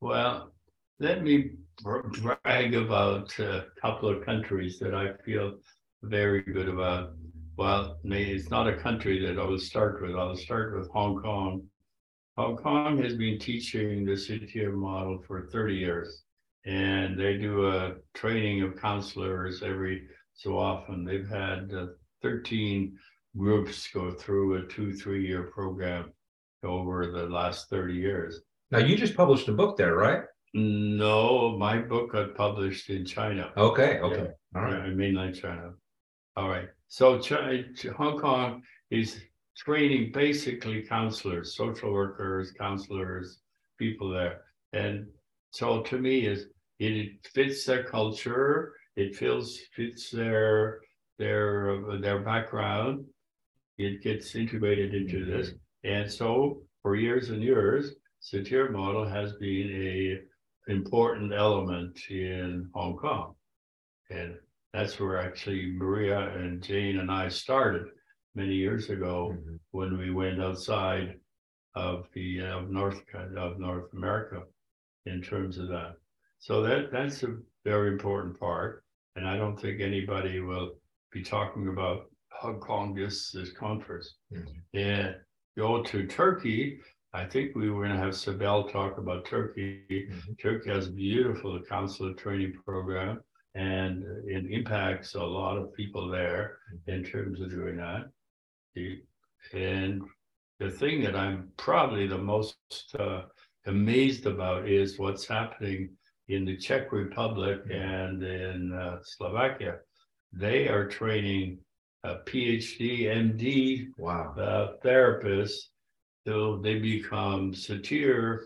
[0.00, 0.52] Well,
[1.00, 5.58] let me brag about a couple of countries that I feel
[6.02, 7.14] very good about.
[7.58, 10.14] Well, it's not a country that I will start with.
[10.14, 11.64] I'll start with Hong Kong.
[12.36, 16.22] Hong Kong has been teaching the Satir model for 30 years,
[16.66, 21.04] and they do a training of counselors every so often.
[21.04, 21.86] They've had uh,
[22.22, 22.96] 13
[23.36, 26.12] groups go through a two, three year program
[26.62, 28.40] over the last 30 years.
[28.70, 30.22] Now, you just published a book there, right?
[30.54, 33.50] No, my book got published in China.
[33.56, 34.28] Okay, okay.
[34.54, 34.86] Yeah, All right.
[34.86, 35.72] In mainland China.
[36.36, 36.68] All right.
[36.88, 37.20] So
[37.96, 39.20] Hong Kong is
[39.56, 43.40] training basically counselors, social workers, counselors,
[43.78, 44.42] people there.
[44.72, 45.06] And
[45.50, 46.46] so to me is
[46.78, 50.80] it fits their culture, it feels fits their
[51.18, 53.04] their their background,
[53.76, 55.30] it gets integrated into mm-hmm.
[55.30, 55.52] this.
[55.84, 62.96] And so for years and years, Satir model has been a important element in Hong
[62.96, 63.34] Kong.
[64.10, 64.36] And
[64.72, 67.86] that's where actually Maria and Jane and I started
[68.34, 69.56] many years ago mm-hmm.
[69.72, 71.16] when we went outside
[71.74, 74.42] of the uh, North of North America
[75.06, 75.94] in terms of that.
[76.38, 78.84] So that that's a very important part.
[79.16, 80.72] And I don't think anybody will
[81.12, 84.14] be talking about Hong Kong this this conference.
[84.32, 84.78] Mm-hmm.
[84.78, 85.16] And
[85.56, 86.78] go to Turkey,
[87.14, 89.82] I think we were going to have Sibel talk about Turkey.
[89.90, 90.32] Mm-hmm.
[90.40, 93.20] Turkey has a beautiful consulate training program
[93.58, 98.04] and it impacts a lot of people there in terms of doing that.
[99.52, 100.02] And
[100.60, 102.56] the thing that I'm probably the most
[102.98, 103.22] uh,
[103.66, 105.90] amazed about is what's happening
[106.28, 107.72] in the Czech Republic mm-hmm.
[107.72, 109.78] and in uh, Slovakia.
[110.32, 111.58] They are training
[112.04, 114.34] a PhD, MD wow.
[114.38, 115.70] uh, therapists
[116.24, 118.38] till they become satir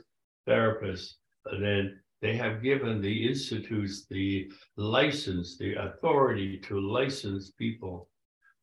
[0.49, 1.15] therapists.
[1.47, 8.09] And then they have given the institutes the license, the authority to license people.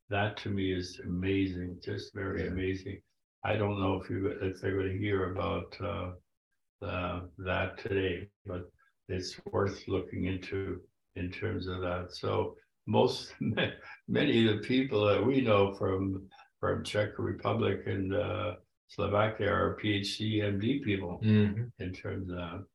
[0.10, 2.52] That to me is amazing, just very yeah.
[2.52, 3.02] amazing.
[3.44, 8.30] I don't know if you if they're going to hear about uh, uh, that today,
[8.46, 8.72] but
[9.10, 10.80] it's worth looking into
[11.16, 12.08] in terms of that.
[12.12, 12.56] So
[12.88, 13.34] most
[14.08, 16.28] many of the people that we know from
[16.62, 18.56] from Czech Republic and uh,
[18.88, 21.64] Slovakia are PhD, MD people mm-hmm.
[21.80, 22.66] in terms of that.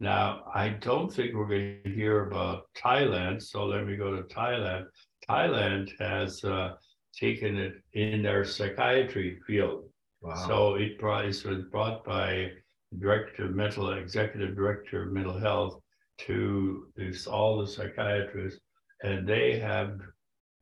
[0.00, 4.22] Now, I don't think we're going to hear about Thailand, so let me go to
[4.22, 4.86] Thailand.
[5.28, 6.74] Thailand has uh,
[7.12, 9.84] taken it in their psychiatry field.
[10.20, 10.46] Wow.
[10.46, 12.52] So it brought, it was brought by
[12.98, 15.80] director of mental executive director of mental health
[16.18, 18.60] to this, all the psychiatrists,
[19.02, 19.98] and they have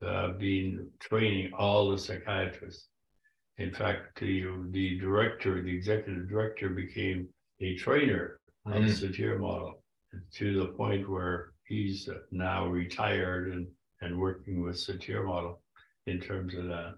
[0.04, 2.88] uh, been training all the psychiatrists.
[3.58, 7.28] In fact, the, the director, the executive director became
[7.60, 8.86] a trainer of mm.
[8.86, 9.82] the Satir model
[10.34, 13.66] to the point where he's now retired and,
[14.00, 15.60] and working with Satir model
[16.06, 16.94] in terms of that.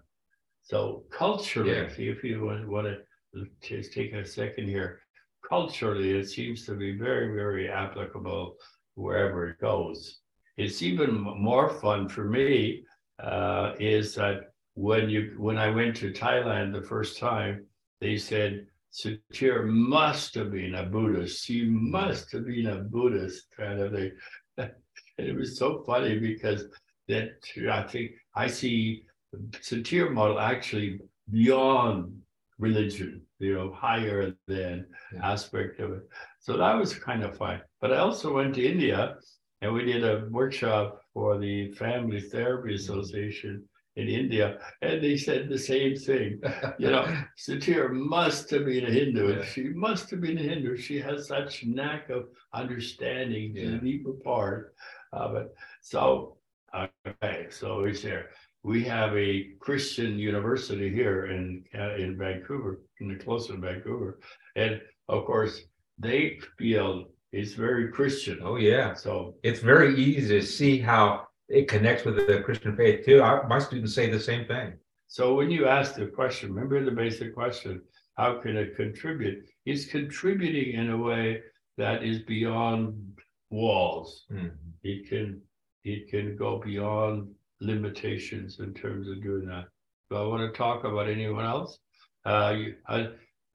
[0.63, 2.11] So culturally, yeah.
[2.11, 4.99] if you want, want to just take a second here,
[5.47, 8.55] culturally, it seems to be very, very applicable
[8.95, 10.19] wherever it goes.
[10.57, 12.83] It's even more fun for me
[13.23, 17.65] uh, is that when you when I went to Thailand the first time,
[17.99, 21.45] they said Satir must have been a Buddhist.
[21.45, 24.11] She must have been a Buddhist kind of thing.
[24.57, 24.71] and
[25.17, 26.65] it was so funny because
[27.07, 27.31] that
[27.71, 29.03] I think I see
[29.35, 30.99] Satir model actually
[31.31, 32.21] beyond
[32.57, 35.31] religion, you know, higher than yeah.
[35.31, 36.09] aspect of it.
[36.39, 37.61] So that was kind of fun.
[37.81, 39.15] But I also went to India
[39.61, 42.75] and we did a workshop for the Family Therapy mm-hmm.
[42.75, 43.63] Association
[43.99, 46.41] in India, and they said the same thing.
[46.79, 47.05] You know,
[47.37, 49.35] Satir must have been a Hindu.
[49.35, 49.45] Yeah.
[49.45, 50.77] She must have been a Hindu.
[50.77, 53.71] She has such knack of understanding yeah.
[53.71, 54.73] the deeper part
[55.11, 55.55] of uh, it.
[55.81, 56.37] So,
[56.73, 58.29] okay, so it's there.
[58.63, 64.19] We have a Christian university here in uh, in Vancouver, in the close to Vancouver,
[64.55, 65.61] and of course
[65.97, 68.39] they feel it's very Christian.
[68.41, 68.93] Oh yeah.
[68.93, 73.21] So it's very easy to see how it connects with the Christian faith too.
[73.21, 74.73] I, my students say the same thing.
[75.07, 77.81] So when you ask the question, remember the basic question:
[78.17, 79.45] How can it contribute?
[79.65, 81.41] It's contributing in a way
[81.77, 84.25] that is beyond walls.
[84.31, 84.47] Mm-hmm.
[84.83, 85.41] It can
[85.83, 87.29] it can go beyond
[87.61, 89.65] limitations in terms of doing that.
[90.09, 91.79] Do I want to talk about anyone else?
[92.25, 92.55] Uh,
[92.87, 93.09] I,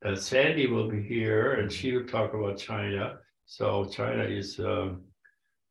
[0.04, 3.18] uh, Sandy will be here and she will talk about China.
[3.46, 5.02] So China is, um,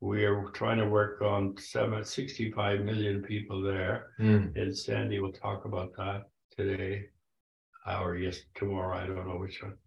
[0.03, 4.07] we are trying to work on seven, 65 million people there.
[4.19, 4.53] Mm.
[4.57, 6.23] And Sandy will talk about that
[6.57, 7.05] today
[7.87, 8.97] or yes, tomorrow.
[8.97, 9.77] I don't know which one.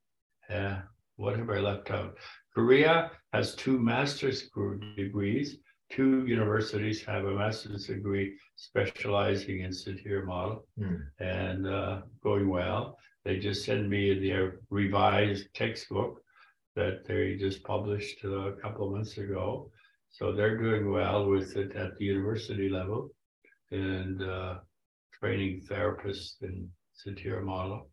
[0.49, 0.81] Yeah.
[1.17, 2.17] What have I left out?
[2.55, 4.49] Korea has two master's
[4.97, 5.59] degrees.
[5.91, 10.99] Two universities have a master's degree specializing in satir model mm.
[11.21, 12.97] and uh, going well.
[13.27, 16.23] They just sent me their revised textbook
[16.75, 19.71] that they just published a couple of months ago.
[20.19, 23.11] So they're doing well with it at the university level
[23.71, 24.55] and uh,
[25.13, 27.91] training therapists in satir model.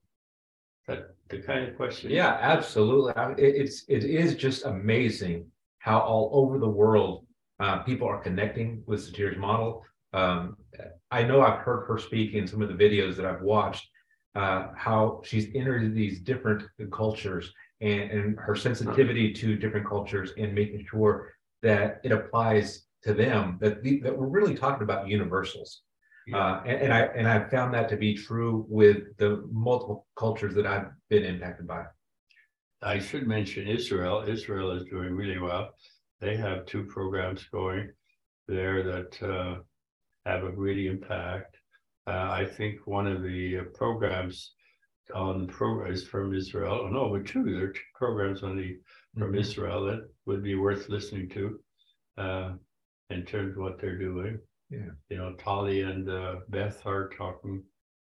[0.87, 2.11] That the kind of question.
[2.11, 3.11] Yeah, absolutely.
[3.17, 5.47] I it's it is just amazing
[5.79, 7.25] how all over the world
[7.59, 9.83] uh, people are connecting with Satir's model.
[10.13, 10.55] Um,
[11.11, 13.85] I know I've heard her speak in some of the videos that I've watched,
[14.35, 20.53] uh, how she's entered these different cultures and, and her sensitivity to different cultures and
[20.53, 23.57] making sure that it applies to them.
[23.61, 25.81] That the, that we're really talking about universals.
[26.27, 26.37] Yeah.
[26.37, 30.55] Uh, and, and, I and i've found that to be true with the multiple cultures
[30.55, 31.83] that I've been impacted by.
[32.81, 34.23] I should mention Israel.
[34.27, 35.71] Israel is doing really well.
[36.21, 37.91] They have two programs going
[38.47, 39.59] there that uh,
[40.25, 41.57] have a really impact.
[42.07, 44.53] Uh, I think one of the uh, programs
[45.13, 46.81] on the program is from Israel.
[46.83, 47.43] Oh, no, but two.
[47.43, 48.77] There are two programs on the
[49.17, 49.35] from.
[49.35, 51.59] Israel that would be worth listening to
[52.17, 52.51] uh,
[53.09, 54.39] in terms of what they're doing.
[54.69, 54.91] Yeah.
[55.09, 57.63] You know, Tali and uh, Beth are talking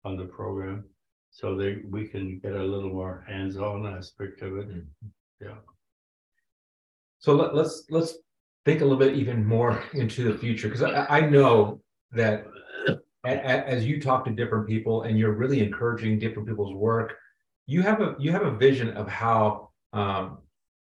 [0.05, 0.85] on the program,
[1.31, 4.69] so they we can get a little more hands-on aspect of it.
[4.69, 5.09] Mm-hmm.
[5.41, 5.59] Yeah.
[7.21, 8.15] So let, let's let's
[8.65, 11.81] think a little bit even more into the future because I, I know
[12.13, 12.47] that
[13.25, 17.15] as you talk to different people and you're really encouraging different people's work,
[17.67, 20.39] you have a you have a vision of how um,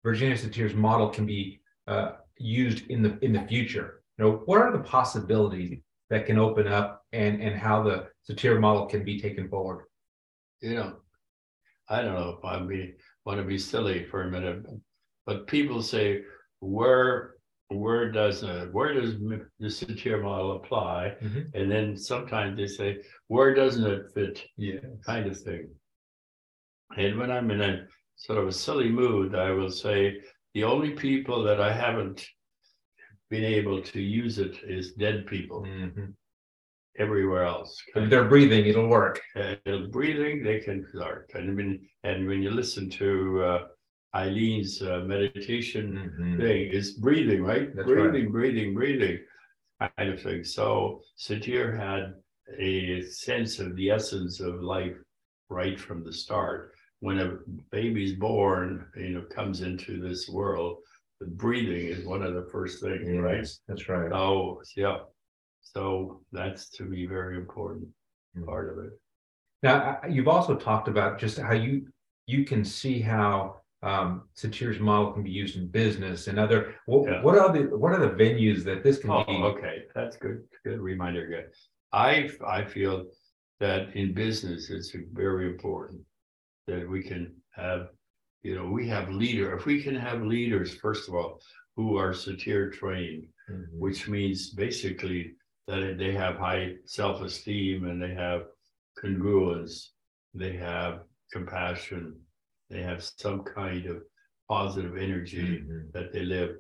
[0.07, 3.89] Virginia Satir's model can be uh, used in the in the future.
[4.17, 8.61] You know, what are the possibilities that can open up and and how the Satir
[8.61, 9.87] model can be taken forward?
[10.61, 10.91] You know,
[11.89, 14.65] I don't know if I be, want to be silly for a minute,
[15.27, 16.23] but people say
[16.61, 17.35] where
[17.69, 19.11] where does uh, where does
[19.59, 21.17] the Satir model apply?
[21.21, 21.45] Mm-hmm.
[21.59, 24.37] And then sometimes they say, where doesn't it fit?
[24.57, 25.65] Yeah, kind of thing.
[26.97, 30.21] And when I'm in a sort of a silly mood, I will say
[30.55, 32.27] the only people that I haven't
[33.31, 35.63] been able to use it is dead people.
[35.63, 36.07] Mm-hmm.
[36.99, 39.21] Everywhere else, if they're breathing, it'll work.
[39.37, 39.57] Uh,
[39.91, 41.31] breathing, they can start.
[41.35, 43.65] And when and when you listen to uh,
[44.15, 46.41] Eileen's uh, meditation mm-hmm.
[46.41, 47.69] thing is breathing, right?
[47.77, 48.33] That's breathing, right.
[48.33, 49.19] breathing, breathing,
[49.99, 50.43] kind of thing.
[50.43, 52.15] So Satir had
[52.59, 54.97] a sense of the essence of life
[55.51, 56.73] right from the start.
[57.01, 57.39] When a
[57.71, 60.79] baby's born, you know, comes into this world,
[61.21, 63.49] the breathing is one of the first things, yes, right?
[63.69, 64.13] That's right.
[64.13, 64.99] Oh, yeah.
[65.63, 67.89] So that's to me very important
[68.37, 68.45] mm-hmm.
[68.45, 68.93] part of it.
[69.63, 71.87] Now, you've also talked about just how you
[72.27, 76.75] you can see how um, Satir's model can be used in business and other.
[76.87, 77.23] What, yeah.
[77.23, 79.33] what are the what are the venues that this can oh, be?
[79.33, 80.43] Okay, that's good.
[80.65, 81.27] Good reminder.
[81.27, 81.47] Good.
[81.93, 83.07] I I feel
[83.61, 86.01] that in business it's very important
[86.67, 87.89] that we can have,
[88.43, 89.57] you know, we have leader.
[89.57, 91.41] If we can have leaders, first of all,
[91.77, 93.79] who are satir trained, mm-hmm.
[93.79, 95.35] which means basically
[95.67, 98.43] that they have high self esteem and they have
[99.03, 99.89] congruence,
[100.35, 101.01] they have
[101.33, 102.17] compassion,
[102.71, 104.03] they have some kind of
[104.49, 105.91] positive energy mm-hmm.
[105.93, 106.57] that they live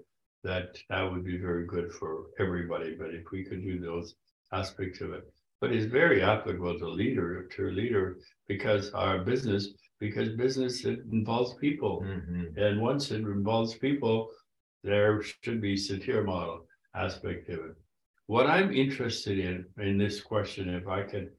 [0.47, 4.15] that that would be very good for everybody but if we could do those
[4.53, 5.25] aspects of it
[5.61, 9.69] but it's very applicable to leader to leader because our business
[10.01, 12.59] because business involves people mm-hmm.
[12.59, 14.29] and once it involves people
[14.85, 17.77] there should be satir model aspect of it
[18.27, 21.31] what i'm interested in in this question if i could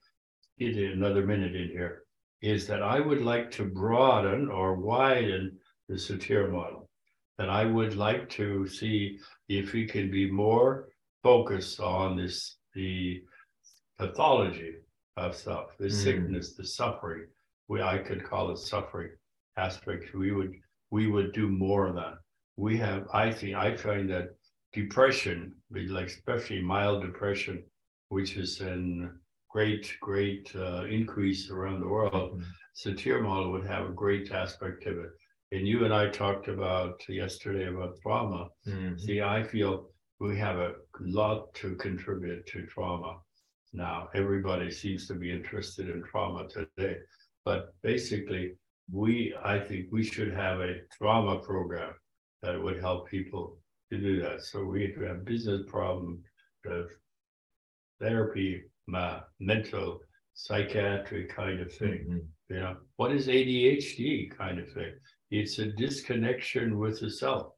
[0.57, 2.03] get another minute in here
[2.41, 6.89] is that I would like to broaden or widen the Satir model.
[7.37, 10.89] That I would like to see if we can be more
[11.23, 13.23] focused on this the
[13.97, 14.75] pathology
[15.17, 15.91] of stuff, the mm.
[15.91, 17.27] sickness, the suffering.
[17.67, 19.11] We I could call it suffering
[19.57, 20.13] aspect.
[20.13, 20.53] We would
[20.91, 22.15] we would do more of that.
[22.55, 24.29] We have I think I find that
[24.73, 27.63] depression, like especially mild depression,
[28.09, 29.11] which is in
[29.49, 32.43] great, great uh, increase around the world, mm-hmm.
[32.75, 35.09] Satir model would have a great aspect of it.
[35.51, 38.49] And you and I talked about yesterday about trauma.
[38.67, 38.97] Mm-hmm.
[38.97, 39.89] See, I feel
[40.19, 43.17] we have a lot to contribute to trauma.
[43.73, 44.09] now.
[44.13, 46.97] Everybody seems to be interested in trauma today.
[47.47, 48.55] But basically,
[48.91, 51.93] we, I think we should have a trauma program
[52.43, 53.57] that would help people
[53.89, 54.41] to do that.
[54.41, 56.21] So we have business problem,
[56.65, 56.89] the
[58.01, 60.01] therapy, ma- mental,
[60.33, 61.99] psychiatric kind of thing.
[62.09, 62.25] Mhm.
[62.49, 64.93] You know, what is ADHD kind of thing?
[65.31, 67.53] It's a disconnection with the self.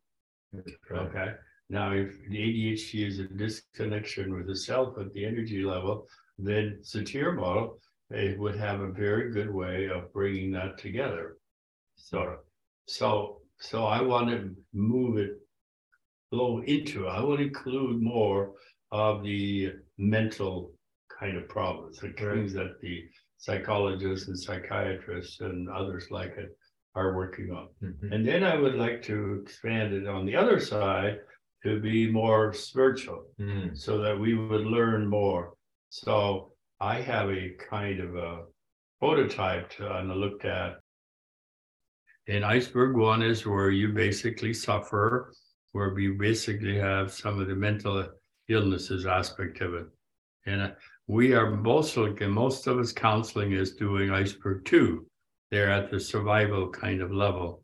[0.91, 1.29] Okay.
[1.71, 6.77] Now, if the ADHD is a disconnection with the self at the energy level, then
[6.83, 11.37] Satir model it would have a very good way of bringing that together.
[11.95, 12.37] So,
[12.87, 15.31] so, so I want to move it
[16.31, 17.07] flow into.
[17.07, 18.53] I will include more
[18.91, 20.73] of the mental
[21.19, 23.03] kind of problems, the things that the
[23.37, 26.49] psychologists and psychiatrists and others like it
[26.95, 27.69] are working on.
[27.83, 28.11] Mhm.
[28.13, 31.19] And then I would like to expand it on the other side
[31.63, 33.77] to be more spiritual Mm.
[33.77, 35.53] so that we would learn more.
[35.89, 38.43] So I have a kind of a
[38.99, 40.79] prototype to and I looked at.
[42.27, 45.33] And iceberg one is where you basically suffer,
[45.73, 48.07] where we basically have some of the mental
[48.47, 49.87] illnesses aspect of it.
[50.45, 50.69] And uh,
[51.07, 55.05] we are most looking, most of us counseling is doing iceberg two.
[55.51, 57.63] They're at the survival kind of level.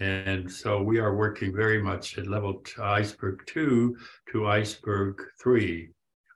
[0.00, 3.96] And so we are working very much at level iceberg two
[4.32, 5.90] to iceberg three.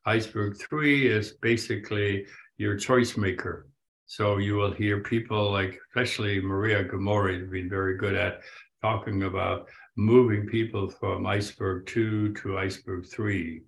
[0.06, 2.26] Iceberg three is basically
[2.58, 3.68] your choice maker.
[4.06, 8.40] So you will hear people like, especially Maria Gomori, has been very good at
[8.82, 13.62] talking about moving people from iceberg two to iceberg three.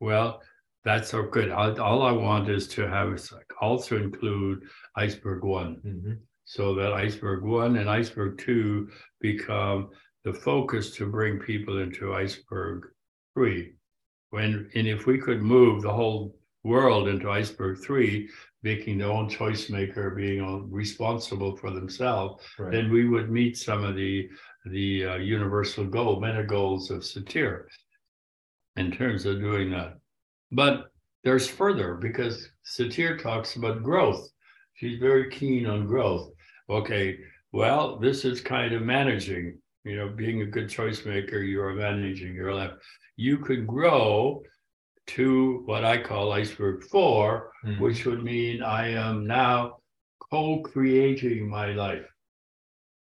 [0.00, 0.42] Well,
[0.84, 1.50] that's so good.
[1.50, 3.18] All, all I want is to have
[3.60, 4.64] also include
[4.96, 6.18] iceberg one Mhm.
[6.44, 8.90] so that iceberg one and iceberg two
[9.20, 9.90] become
[10.24, 12.86] the focus to bring people into iceberg
[13.32, 13.74] three.
[14.34, 18.28] When and if we could move the whole world into iceberg three,
[18.64, 22.72] making their own choice maker, being all responsible for themselves, Right.
[22.72, 24.28] then we would meet some of the
[24.66, 27.66] the uh, universal goal, meta goals of Satir
[28.74, 30.00] in terms of doing that.
[30.50, 30.90] But
[31.22, 34.28] there's further because Satir talks about growth.
[34.74, 36.32] She's very keen on growth.
[36.68, 37.20] Okay,
[37.52, 41.74] well, this is kind of managing, you know, being a good choice maker, you are
[41.74, 42.72] managing your life.
[43.16, 44.42] You could grow
[45.08, 47.80] to what I call iceberg four, Mhm.
[47.80, 49.78] which would mean I am now
[50.30, 52.06] co-creating my life.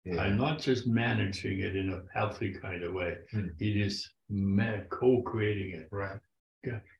[0.05, 0.21] Yeah.
[0.21, 3.17] I'm not just managing it in a healthy kind of way.
[3.31, 3.47] Hmm.
[3.59, 5.87] It is ma- co-creating it.
[5.91, 6.19] Right.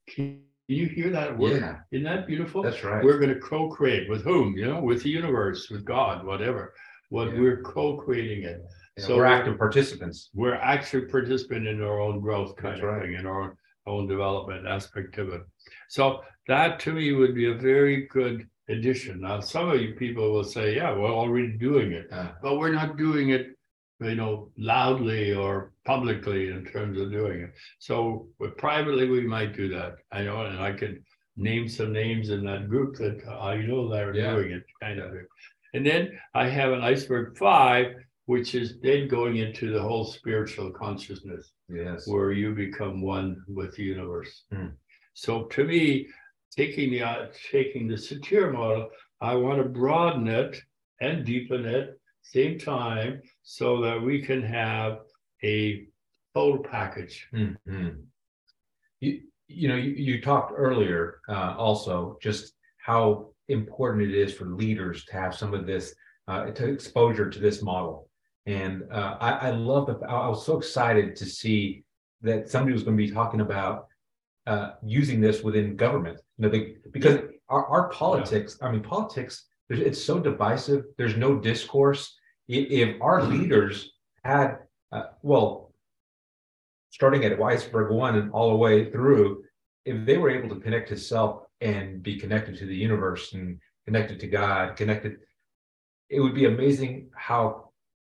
[0.08, 1.62] Can you hear that word?
[1.62, 1.80] Yeah.
[1.92, 2.64] Isn't that beautiful?
[2.64, 3.04] That's right.
[3.04, 4.58] We're going to co-create with whom?
[4.58, 6.74] You know, with the universe, with God, whatever.
[7.10, 7.40] What Yeah.
[7.40, 8.62] we're co-creating it.
[8.98, 10.30] Yeah, so we're active participants.
[10.34, 13.02] We're actually participant in our own growth kind That's of right.
[13.04, 15.42] thing, in our own development aspect of it.
[15.90, 19.22] So that to me would be a very good addition.
[19.22, 22.10] Now, some of you people will say, yeah, we're already doing it
[22.42, 23.56] but we're not doing it,
[24.02, 27.54] you know, loudly or publicly in terms of doing it.
[27.80, 29.96] So but privately, we might do that.
[30.12, 31.04] I know, and I could
[31.38, 34.34] name some names in that group that I know that are Yeah.
[34.36, 35.14] doing it, kind of.
[35.74, 37.96] And then I have an iceberg five,
[38.28, 42.08] which is then going into the whole spiritual consciousness yes.
[42.08, 44.44] where you become one with the universe.
[44.52, 44.68] Hmm.
[45.14, 46.08] So to me,
[46.56, 48.90] taking the uh, taking the Satir model,
[49.22, 50.62] I want to broaden it
[51.02, 55.00] and deepen it same time so that we can have
[55.44, 55.88] a
[56.34, 57.28] full package.
[57.34, 58.04] Mhm.
[59.00, 64.46] You, you know, you, you talked earlier uh, also just how important it is for
[64.46, 65.96] leaders to have some of this
[66.28, 68.10] uh, to exposure to this model.
[68.48, 71.84] And uh, I, I love the, I was so excited to see
[72.22, 73.88] that somebody was going to be talking about
[74.48, 76.20] uh, using this within government.
[76.38, 77.20] You know, they, because
[77.50, 80.86] our, our politics, I mean, politics, there's, it's so divisive.
[80.98, 82.16] There's no discourse.
[82.48, 83.92] If our leaders
[84.24, 84.60] had,
[84.94, 85.74] uh, well,
[86.92, 89.44] starting at iceberg one and all the way through,
[89.84, 93.60] if they were able to connect to self and be connected to the universe and
[93.86, 95.18] connected to God, connected,
[96.10, 97.67] it would be amazing how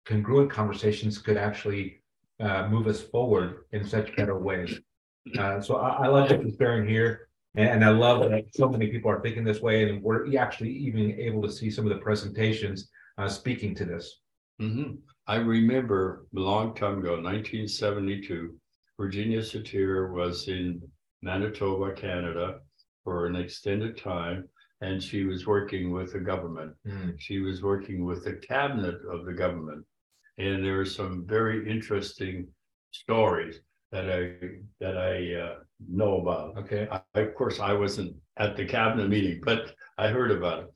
[0.05, 2.01] congruent conversations could actually
[2.39, 4.79] uh, move us forward in such better ways.
[5.37, 7.27] Uh, so I, I love what you're sharing here.
[7.57, 11.13] And, I love that so many people are thinking this way, and we're actually even
[11.13, 14.19] able to see some of the presentations uh, speaking to this.
[14.61, 14.97] Mhm.
[15.25, 18.55] I remember a long time ago, 1972,
[18.99, 20.81] Virginia Satir was in
[21.21, 22.59] Manitoba, Canada
[23.03, 24.47] for an extended time,
[24.81, 26.73] and she was working with the government.
[27.17, 29.85] She was working with the cabinet of the government.
[30.37, 32.47] And there are some very interesting
[32.91, 33.59] stories
[33.91, 34.21] that I
[34.79, 35.55] that I uh,
[35.87, 36.57] know about.
[36.57, 36.87] Okay.
[36.91, 40.69] I, of course, I wasn't at the cabinet meeting, but I heard about it.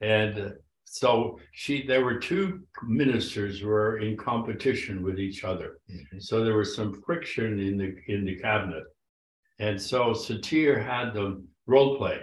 [0.00, 0.50] And uh,
[0.84, 5.78] so she, there were two ministers who were in competition with each other.
[5.90, 6.22] Mhm.
[6.22, 8.84] So there was some friction in the, in the cabinet.
[9.58, 12.20] And so Satir had them role play.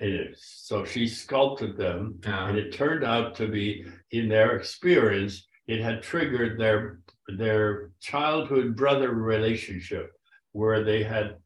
[0.00, 0.36] in it.
[0.38, 5.80] so she sculpted them Uh, and it turned out to be, in their experience, it
[5.80, 7.00] had triggered their,
[7.38, 10.12] their childhood brother relationship
[10.52, 11.36] where they had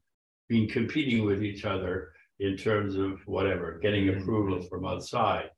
[0.47, 4.21] been competing with each other in terms of whatever, getting Mhm.
[4.21, 5.49] approval from outside.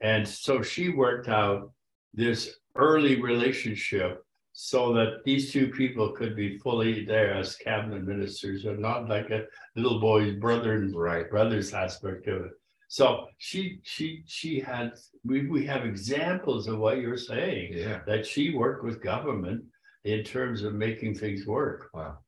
[0.00, 1.72] And so she worked out
[2.14, 8.64] this early relationship so that these two people could be fully there as cabinet ministers
[8.64, 11.28] and not like a little boy's brother and right.
[11.30, 12.52] brothers aspect of it.
[12.88, 14.92] So she she she had
[15.24, 18.00] we we have examples of what you're saying Yeah.
[18.06, 19.64] that she worked with government
[20.04, 21.90] in terms of making things work.
[21.92, 22.18] Wow.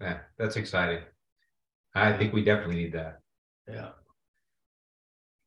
[0.00, 1.00] Yeah, that's exciting.
[1.94, 3.20] I think we definitely need that.
[3.68, 3.90] Yeah.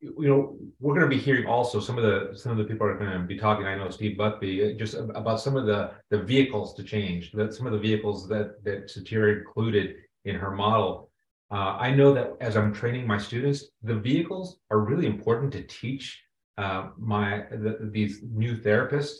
[0.00, 2.86] you know, we're going to be hearing also some of the some of the people
[2.86, 3.66] are going to be talking.
[3.66, 7.32] I know Steve Buckby uh, just about some of the the vehicles to change.
[7.32, 11.09] That some of the vehicles that that Satira included in her model.
[11.52, 15.62] Uh, I know that as I'm training my students, the vehicles are really important to
[15.62, 16.22] teach
[16.58, 19.18] uh, my the, these new therapists.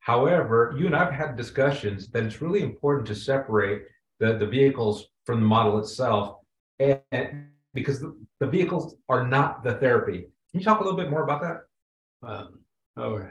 [0.00, 3.82] However, you and I've had discussions that it's really important to separate
[4.20, 6.38] the the vehicles from the model itself,
[6.78, 10.26] and, and because the, the vehicles are not the therapy.
[10.50, 12.28] Can you talk a little bit more about that?
[12.28, 12.58] Um,
[12.98, 13.30] okay.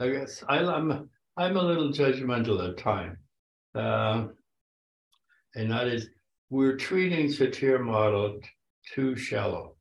[0.00, 3.16] I guess I, I'm I'm a little judgmental at time.
[3.74, 4.26] Uh,
[5.54, 6.08] and that is
[6.50, 8.40] we're treating Satir model
[8.92, 9.76] too shallow.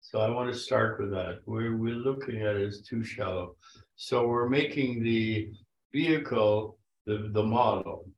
[0.00, 1.40] So I want to start with that.
[1.46, 3.56] We're we're looking at it as too shallow.
[3.96, 5.50] So we're making the
[5.92, 8.08] vehicle the, the model.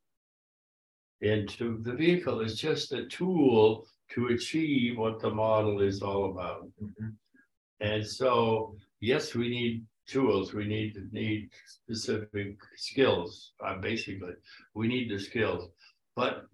[1.21, 6.69] Into the vehicle is just a tool to achieve what the model is all about.
[7.81, 14.35] And so, yes, we need tools, we need, to need specific skills, uh, basically,
[14.75, 15.71] we need the skills.
[16.17, 16.47] But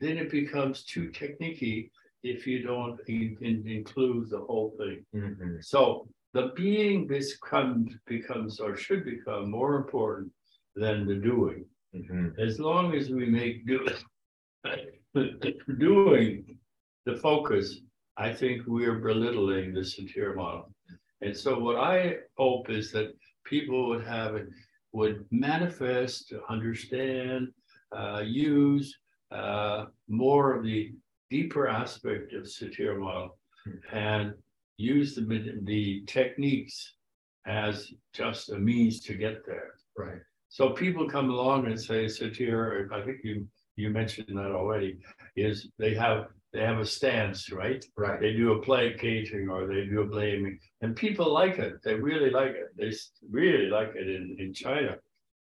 [0.00, 1.90] then it becomes too techniquey
[2.22, 5.04] if you don't in- in- include the whole thing.
[5.14, 5.64] Mhm.
[5.64, 10.32] So the being becomes, becomes or should become more important
[10.74, 11.64] than the doing.
[11.94, 12.38] Mhm.
[12.38, 13.86] As long as we make do,
[15.78, 16.58] doing
[17.06, 17.80] the focus,
[18.16, 20.74] I think we're belittling the Satir model.
[21.20, 24.48] And so what I hope is that people would have it,
[24.92, 27.52] would manifest, understand,
[27.92, 28.96] uh, use
[29.30, 30.92] uh, more of the
[31.30, 33.36] deeper aspect of Satir model
[33.92, 34.34] and
[34.78, 36.94] use the, the techniques
[37.46, 39.74] as just a means to get there.
[39.96, 40.20] Right.
[40.48, 44.98] So people come along and say, Satir, I think you, you mentioned that already,
[45.36, 47.84] is they have, they have a stance, right?
[47.96, 48.18] Right.
[48.20, 51.82] They do a placating or they do a blaming, and people like it.
[51.82, 52.68] They really like it.
[52.76, 52.92] They
[53.30, 54.96] really like it in, in China,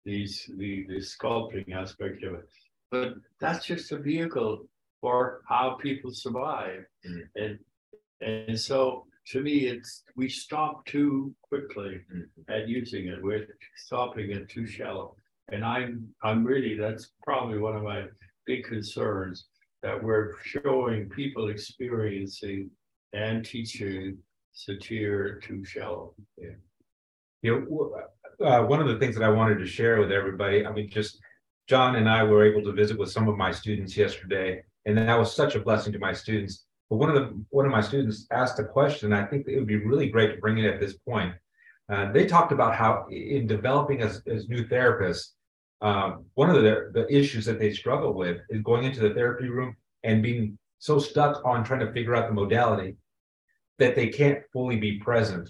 [0.06, 2.48] these, the, the sculpting aspect of it.
[2.94, 4.68] But that's just a vehicle
[5.02, 6.86] for how people survive.
[7.10, 7.22] Mm.
[7.36, 7.60] And,
[8.22, 12.28] and so to me, it's, we stop too quickly Mhm.
[12.50, 13.24] at using it.
[13.24, 15.16] We're stopping it too shallow.
[15.52, 18.06] And I'm, I'm really, that's probably one of my
[18.46, 19.48] big concerns
[19.82, 22.70] that we're showing people experiencing
[23.14, 24.20] and teaching
[24.56, 26.14] satir too shallow.
[27.42, 30.72] You know, uh, one of the things that I wanted to share with everybody, I
[30.72, 31.20] mean, just
[31.68, 35.18] John and I were able to visit with some of my students yesterday, and that
[35.18, 36.66] was such a blessing to my students.
[36.90, 39.14] But one of the one of my students asked a question.
[39.14, 41.34] I think it would be really great to bring it at this point.
[41.92, 45.32] Uh, they talked about how in developing as, as new therapists,
[45.82, 49.50] um, one of the, the issues that they struggle with is going into the therapy
[49.50, 52.96] room and being so stuck on trying to figure out the modality
[53.80, 55.50] that they can't fully be present.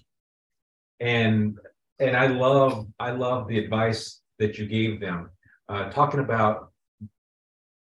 [1.00, 1.58] And
[2.00, 5.30] and I love I love the advice that you gave them,
[5.74, 6.70] uh, talking about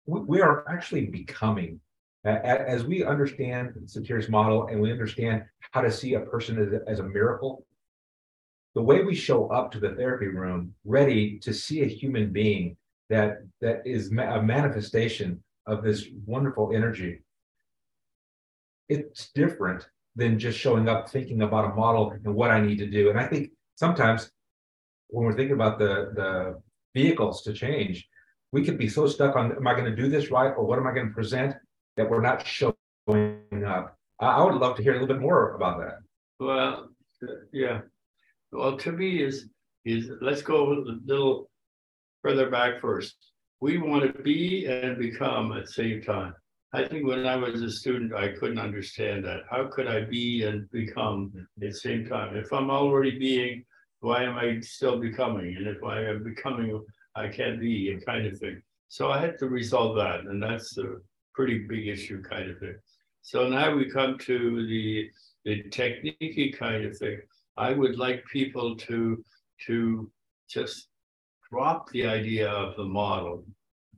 [0.06, 1.78] we, are actually becoming
[2.24, 6.72] a- as we understand Satir's model and we understand how to see a person as
[6.72, 7.66] a, as a miracle.
[8.74, 12.76] The way we show up to the therapy room, ready to see a human being
[13.10, 17.20] that that is ma- a manifestation of this wonderful energy.
[18.88, 19.86] It's different
[20.16, 23.10] than just showing up thinking about a model and what I need to do.
[23.10, 24.30] And I think sometimes
[25.08, 26.62] when we're thinking about the the
[26.94, 28.08] vehicles to change,
[28.52, 30.78] we could be so stuck on am I going to do this right or what
[30.78, 31.54] am I going to present
[31.96, 32.74] that we're not showing
[33.66, 33.96] up.
[34.20, 35.98] I, would love to hear a little bit more about that.
[36.38, 36.88] Well,
[37.52, 37.80] yeah.
[38.52, 39.48] Well, to me is,
[39.84, 40.74] is, let's go a
[41.04, 41.50] little
[42.22, 43.16] further back first.
[43.60, 46.34] we want to be and become at the same time.
[46.74, 49.40] I think when I was a student, I couldn't understand that.
[49.50, 52.34] How could I be and become at the same time?
[52.36, 53.64] If I'm already being,
[54.02, 55.56] why am I still becoming?
[55.56, 56.84] And if I am becoming,
[57.14, 58.60] I can't be, a kind of thing.
[58.88, 60.96] So I had to resolve that, and that's a
[61.34, 62.74] pretty big issue, kind of thing.
[63.22, 65.08] So now we come to the
[65.44, 67.20] the technique kind of thing.
[67.56, 69.24] I would like people to
[69.66, 70.10] to
[70.50, 70.88] just
[71.48, 73.44] drop the idea of the model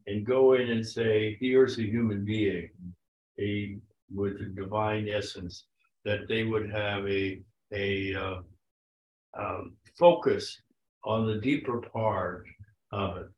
[0.07, 2.69] and go in and say, here's a human being,
[3.41, 3.79] a
[4.15, 5.65] with a divine essence,
[6.05, 7.41] that they would have a
[7.73, 8.41] a uh,
[9.39, 10.61] um, focus
[11.05, 12.47] on the deeper part
[12.93, 13.29] of it,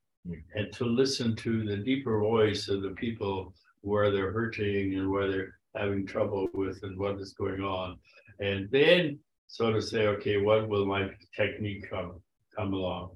[0.55, 5.31] and to listen to the deeper voice of the people where they're hurting and where
[5.31, 7.99] they're having trouble with and what is going on,
[8.41, 12.21] and then sort of say, okay, what will my technique come
[12.57, 13.11] come along?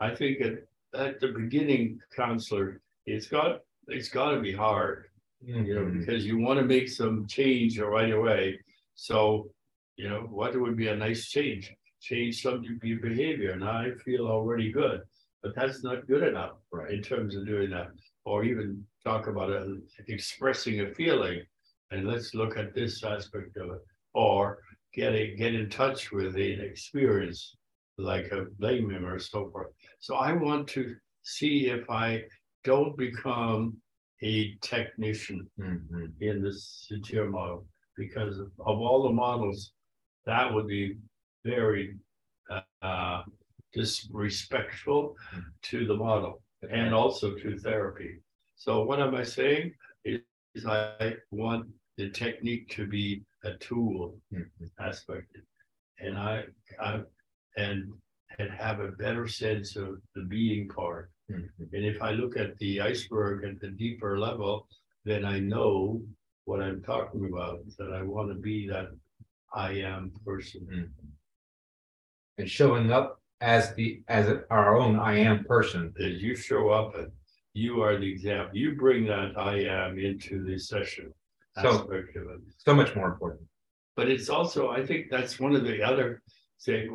[0.00, 0.64] I think at,
[0.94, 5.06] at the beginning, counselor, it's got it's got to be hard,
[5.44, 5.64] mm-hmm.
[5.64, 6.00] you know, mm-hmm.
[6.00, 8.58] because you want to make some change right away.
[8.94, 9.50] So,
[9.96, 11.72] you know, what would be a nice change?
[12.02, 13.56] Change some of your behavior.
[13.56, 15.02] Now I feel already good,
[15.42, 16.90] but that's not good enough right.
[16.90, 17.88] in terms of doing that.
[18.24, 19.66] Or even talk about it,
[20.08, 21.42] expressing a feeling,
[21.90, 23.80] and let's look at this aspect of it.
[24.14, 24.58] Or
[24.94, 27.56] get a, get in touch with an experience
[27.98, 29.68] like a layman or so forth.
[30.00, 32.22] So I want to see if I
[32.64, 33.76] don't become
[34.22, 36.06] a technician mm-hmm.
[36.20, 39.72] in the Satir model because of, of, all the models,
[40.26, 40.96] that would be
[41.44, 41.96] very
[42.82, 43.22] uh,
[43.72, 45.16] disrespectful
[45.62, 48.20] to the model and also to therapy.
[48.56, 49.72] So what am I saying?
[50.04, 50.20] Is,
[50.54, 51.66] is I want
[51.96, 54.64] the technique to be a tool mm-hmm.
[54.80, 55.36] aspect,
[55.98, 56.44] and I,
[56.80, 57.00] I
[57.56, 57.92] and
[58.38, 61.10] and have a better sense of the being part.
[61.30, 61.64] Mm-hmm.
[61.72, 64.66] And if I look at the iceberg at the deeper level,
[65.04, 66.00] then I know
[66.44, 67.60] what I'm talking about.
[67.78, 68.86] That I want to be that
[69.54, 70.66] I am person.
[70.72, 71.08] Mm-hmm.
[72.38, 75.92] And showing up as the as our own I am person.
[76.00, 77.10] As you show up and
[77.54, 78.56] you are the example.
[78.56, 81.12] You bring that I am into the session
[81.60, 81.86] so,
[82.58, 83.42] So much more important.
[83.94, 86.22] But it's also, I think that's one of the other
[86.64, 86.90] things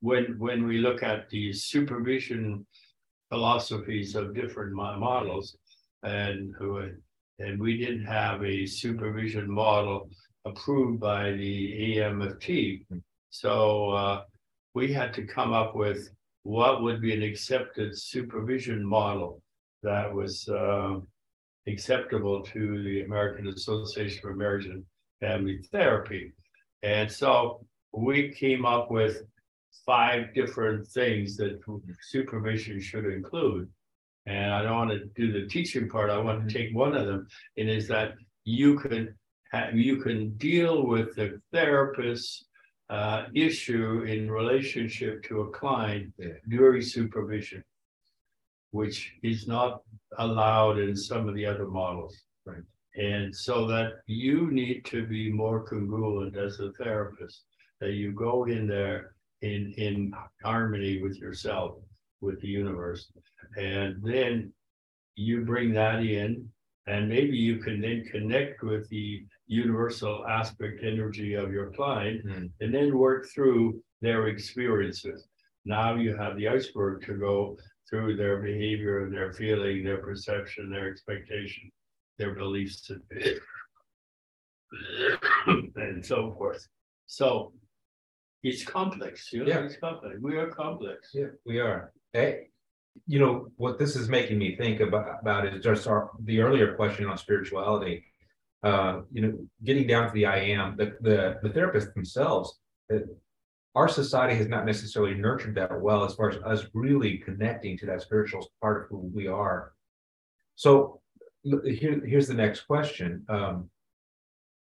[0.00, 2.66] when when we look at the supervision
[3.30, 5.56] philosophies of different models,
[6.04, 6.54] and
[7.38, 10.08] and we didn't have a supervision model
[10.44, 12.84] approved by the AAMFT,
[13.30, 14.22] so uh,
[14.76, 16.10] we had to come up with
[16.42, 19.40] what would be an accepted supervision model
[19.82, 20.96] that was uh,
[21.66, 24.84] acceptable to the American Association for Marriage and
[25.18, 26.34] Family Therapy.
[26.82, 29.22] And so we came up with
[29.86, 31.58] five different things that
[32.02, 33.70] supervision should include.
[34.26, 36.10] And I don't want to do the teaching part.
[36.10, 38.12] I want to take one of them, and is that
[38.44, 39.14] you can
[39.72, 42.44] you can deal with the therapist's
[42.90, 46.28] uh, issue in relationship to a client yeah.
[46.48, 47.62] during supervision
[48.76, 49.82] which is not
[50.18, 52.14] allowed in some of the other models.
[52.44, 52.62] Right.
[52.96, 57.44] And so that you need to be more congruent as a therapist,
[57.80, 60.12] that you go in there in, in
[60.42, 61.78] harmony with yourself,
[62.20, 63.10] with the universe.
[63.56, 64.52] And then
[65.14, 66.48] you bring that in,
[66.86, 72.50] and maybe you can then connect with the universal aspect energy of your client mm.
[72.60, 75.28] and then work through their experiences.
[75.64, 77.56] Now you have the iceberg to go
[77.88, 81.70] through their behavior, their feeling, their perception, their expectation,
[82.18, 82.90] their beliefs,
[85.46, 86.66] and so forth.
[87.06, 87.52] So
[88.42, 89.32] it's complex.
[89.32, 89.60] You know, yeah.
[89.60, 90.16] it's complex.
[90.20, 91.10] We are complex.
[91.14, 91.92] Yeah, we are.
[92.12, 92.48] Hey,
[93.06, 96.74] you know what this is making me think about about is just our the earlier
[96.74, 98.04] question on spirituality.
[98.62, 102.58] Uh, you know, getting down to the I am, the the, the therapists themselves,
[103.74, 107.86] our society has not necessarily nurtured that well as far as us really connecting to
[107.86, 109.72] that spiritual part of who we are.
[110.54, 111.00] So
[111.44, 113.24] here, here's the next question.
[113.28, 113.70] Um,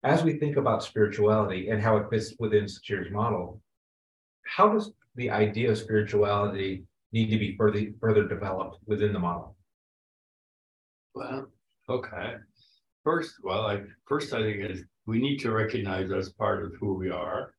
[0.02, 3.60] as we think about spirituality and how it fits within Satir's model,
[4.44, 9.56] how does the idea of spirituality need to be further further developed within the model?
[11.14, 11.46] Well,
[11.88, 12.34] okay.
[13.06, 16.94] First, well, I first I think is we need to recognize as part of who
[16.94, 17.52] we are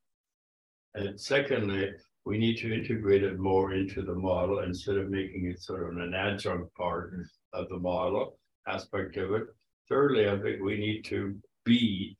[0.98, 1.92] and secondly,
[2.26, 5.98] we need to integrate it more into the model instead of making it sort of
[5.98, 7.14] an adjunct part
[7.54, 9.44] of the model aspect of it.
[9.88, 12.18] Thirdly, I think we need to be,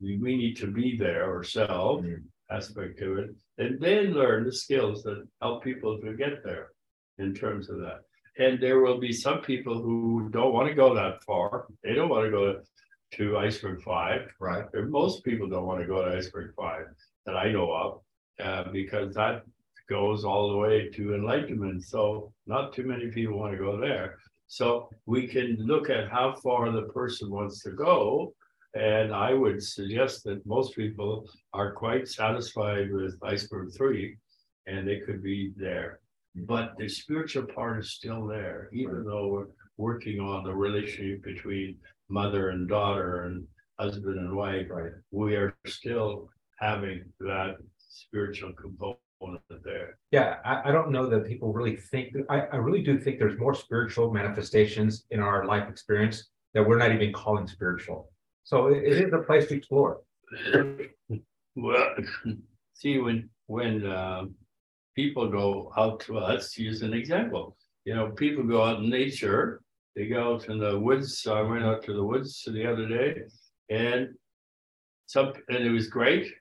[0.00, 2.54] we, need to be there ourselves mm-hmm.
[2.54, 6.68] aspect of it, and then learn the skills that help people to get there
[7.18, 8.00] in terms of that.
[8.40, 11.66] And there will be some people who don't want to go that far.
[11.84, 12.60] They don't want to go
[13.16, 14.32] to Iceberg Five.
[14.40, 14.64] Right.
[14.88, 16.86] Most people don't want to go to Iceberg Five
[17.26, 18.00] that I know of,
[18.42, 19.42] uh, because that
[19.90, 21.84] goes all the way to enlightenment.
[21.84, 24.18] So not too many people want to go there.
[24.46, 28.32] So we can look at how far the person wants to go.
[28.74, 34.16] And I would suggest that most people are quite satisfied with iceberg three
[34.66, 36.00] and they could be there.
[36.34, 41.78] But the spiritual part is still there, even though we're working on the relationship between
[42.08, 43.46] mother and daughter and
[43.78, 44.66] husband and wife.
[44.70, 44.92] Right.
[45.10, 46.28] We are still
[46.58, 49.98] having that spiritual component there.
[50.10, 53.38] Yeah, I, I don't know that people really think, I, I really do think there's
[53.38, 58.10] more spiritual manifestations in our life experience that we're not even calling spiritual.
[58.44, 60.00] So it, it is a place to explore.
[61.56, 61.94] Well,
[62.74, 64.34] see, when, when, um,
[64.94, 67.56] people go out to, let's use an example.
[67.84, 69.62] You know, people go out in nature,
[69.96, 71.26] they go out in the woods.
[71.26, 73.22] I went out to the woods the other day
[73.68, 74.08] and
[75.06, 76.32] some, and it was great.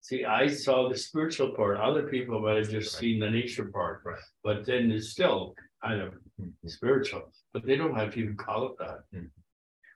[0.00, 1.76] See, I saw the spiritual part.
[1.78, 4.18] Other people might have just seen the nature part, Right.
[4.42, 6.66] but then it's still kind of Mm-hmm.
[6.68, 9.00] spiritual, but they don't have to even call it that.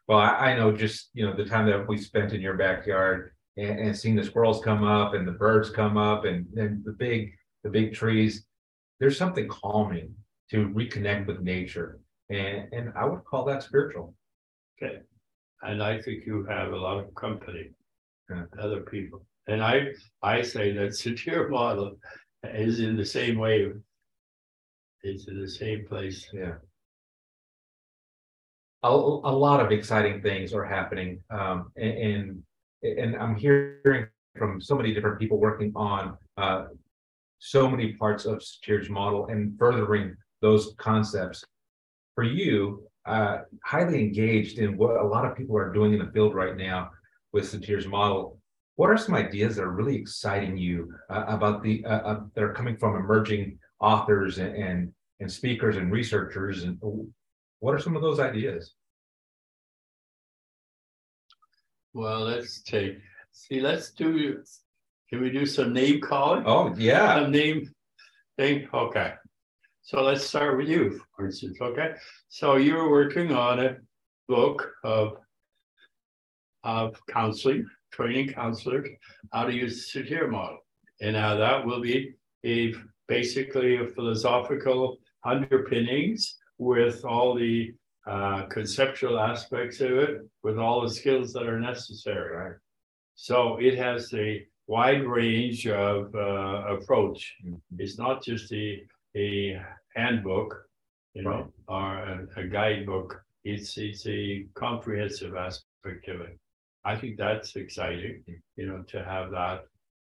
[0.07, 3.33] Well, I, I know just, you know, the time that we spent in your backyard
[3.57, 6.93] and, and seeing the squirrels come up and the birds come up and then the
[6.93, 7.33] big,
[7.65, 8.45] the big trees.
[9.01, 10.15] There's something calming
[10.51, 12.01] to reconnect with nature.
[12.31, 14.15] And, and I would call that spiritual.
[14.83, 15.01] Okay.
[15.63, 17.71] And I think you have a lot of company.
[18.31, 18.45] Yeah.
[18.61, 19.25] Other people.
[19.47, 19.89] And I,
[20.23, 21.97] I say that Satir model
[22.43, 23.71] is in the same way.
[25.03, 26.27] It's in the same place.
[26.33, 26.55] Yeah.
[28.83, 32.43] A, a lot of exciting things are happening, um, and, and,
[32.99, 34.07] and I'm hearing
[34.39, 36.66] from so many different people working on, uh.
[37.39, 41.45] So many parts of Satir's model and furthering those concepts.
[42.14, 46.11] For you, uh, highly engaged in what a lot of people are doing in the
[46.12, 46.91] field right now
[47.34, 48.39] with Satir's model.
[48.76, 52.43] What are some ideas that are really exciting you, uh, about the, uh, uh, that
[52.43, 56.78] are coming from emerging authors and, and and speakers and researchers and
[57.61, 58.76] what are some of those ideas?
[61.97, 62.99] Well, let's take,
[63.33, 64.43] see, let's do,
[65.09, 66.43] can we do some name calling?
[66.45, 67.21] Oh, yeah.
[67.21, 67.71] A name
[68.37, 69.15] thing, okay.
[69.81, 71.95] So let's start with you, for instance, okay?
[72.29, 73.77] So you're working on a
[74.29, 75.17] book of
[76.65, 78.89] of counseling, training counselors,
[79.33, 80.59] how to use the Satir model.
[81.01, 82.13] And how that will be
[82.45, 82.75] a
[83.09, 87.73] basically a philosophical underpinnings with all the
[88.07, 92.37] uh, conceptual aspects of it, with all the skills that are necessary.
[92.37, 92.57] Right.
[93.15, 97.35] So it has a wide range of uh, approach.
[97.45, 97.61] Mhm.
[97.79, 98.83] It's not just a,
[99.17, 99.61] a
[99.95, 100.51] handbook,
[101.15, 103.23] you know, or a, a guidebook.
[103.45, 106.39] It's, it's a comprehensive aspect of it.
[106.85, 108.23] I think that's exciting,
[108.57, 109.65] you know, to have that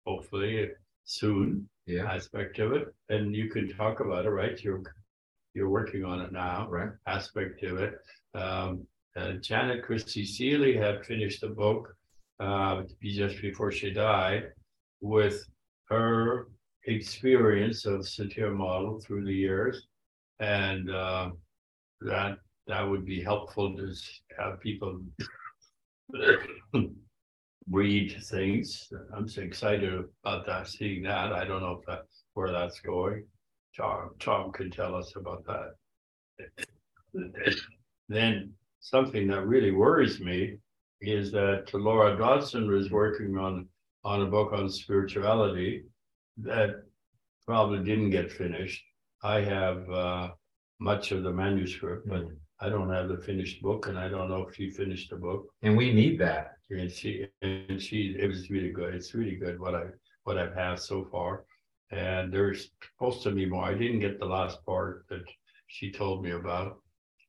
[0.07, 0.71] hopefully
[1.05, 2.89] soon Yeah, aspect of it.
[3.09, 4.59] And you can talk about it, right?
[4.63, 4.83] You're,
[5.55, 6.91] you're working on it now right.
[7.07, 7.95] aspect of it.
[8.35, 8.87] Um,
[9.17, 11.95] uh, Janet Christie Seeley had finished a book
[12.41, 14.53] uh, just before she died
[15.01, 15.45] with
[15.89, 16.49] her
[16.85, 19.87] experience of Satir model through the years.
[20.41, 21.31] And uh,
[22.03, 22.39] that
[22.69, 23.95] that would be helpful to
[24.39, 25.01] have people
[27.71, 28.89] read things.
[29.15, 29.93] I'm so excited
[30.23, 31.33] about that, seeing that.
[31.33, 32.03] I don't know if that
[32.35, 33.25] where that's going.
[33.77, 36.67] Tom, Tom can tell us about that.
[38.09, 40.59] Then something that really worries me
[41.01, 43.69] is that Laura Dodson was working on,
[44.05, 45.85] on a book on spirituality
[46.39, 46.83] that
[47.47, 48.83] probably didn't get finished.
[49.23, 50.31] I have, uh,
[50.81, 52.25] much of the manuscript, but
[52.61, 55.47] I don't have the finished book and I don't know if she finished the book.
[55.63, 56.53] And we need that.
[56.71, 58.95] And she, and she, it was really good.
[58.95, 59.85] It's really good what I,
[60.25, 61.45] what I've had so far.
[61.91, 63.65] And there's supposed to be more.
[63.65, 65.25] I didn't get the last part that
[65.69, 66.79] she told me about.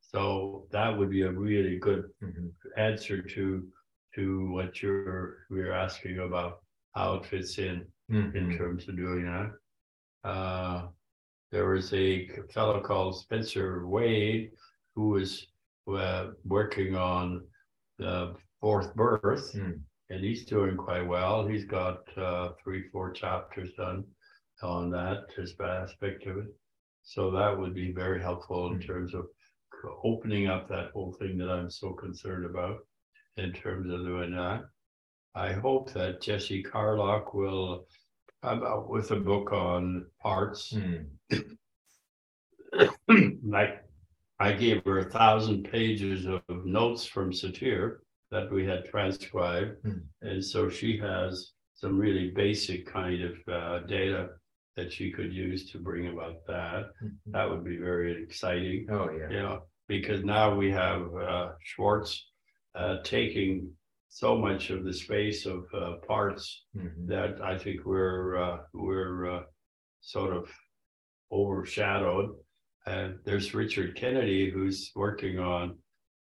[0.01, 2.51] So that would be a really good Mhm.
[2.78, 3.72] answer to,
[4.16, 6.64] to what you're, we're asking about,
[6.95, 8.57] how it fits in, in Mhm.
[8.57, 9.51] terms of doing that.
[10.24, 10.89] Uh,
[11.51, 14.51] there was a fellow called Spencer Wade
[14.95, 15.47] who was
[15.88, 17.47] uh, working on
[17.97, 19.72] the fourth birth, Hmm.
[20.10, 21.47] and he's doing quite well.
[21.47, 24.05] He's got uh, three, four chapters done
[24.64, 25.26] on that
[25.62, 26.47] aspect of it.
[27.03, 28.88] So that would be very helpful in Hmm.
[28.88, 29.28] terms of
[30.03, 32.80] opening up that whole thing that I'm so concerned about
[33.38, 34.66] in terms of doing that.
[35.36, 37.88] I hope that Jesse Carlock will
[38.43, 41.03] come out with a book on parts Hmm.
[43.43, 43.84] like
[44.39, 47.99] I gave her a thousand pages of notes from Satir
[48.32, 49.82] that we had transcribed.
[49.84, 49.99] Hmm.
[50.22, 54.30] And so she has some really basic kind of uh, data
[54.80, 56.84] that she could use to bring about that.
[57.27, 59.30] That would be very exciting, Oh, yeah.
[59.30, 62.11] you know, because now we have uh, Schwartz
[62.75, 63.71] uh, taking
[64.07, 67.07] so much of the space of uh, parts Mhm.
[67.07, 69.43] that I think we're, uh, we're, uh,
[70.01, 70.49] sort of
[71.32, 72.30] overshadowed.
[72.86, 75.77] And there's Richard Kennedy who's working on,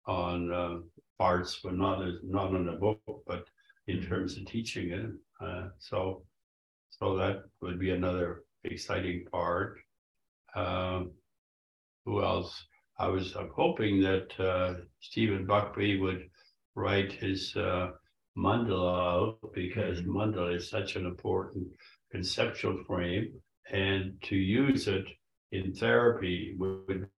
[0.06, 0.78] on, uh,
[1.18, 3.44] parts, but not as, not in a book, but
[3.86, 4.08] in Mhm.
[4.08, 5.10] terms of teaching it.
[5.40, 6.24] Uh, so,
[6.90, 9.78] so that would be another exciting part.
[10.54, 11.12] Um,
[12.04, 12.66] who else?
[12.98, 16.30] I was, I'm hoping that, uh, Stephen Buckby would
[16.74, 17.90] write his, uh,
[18.36, 20.08] mandala out because Mhm.
[20.08, 21.66] mandala is such an important
[22.10, 23.40] conceptual frame
[23.70, 25.06] and to use it
[25.52, 27.08] in therapy would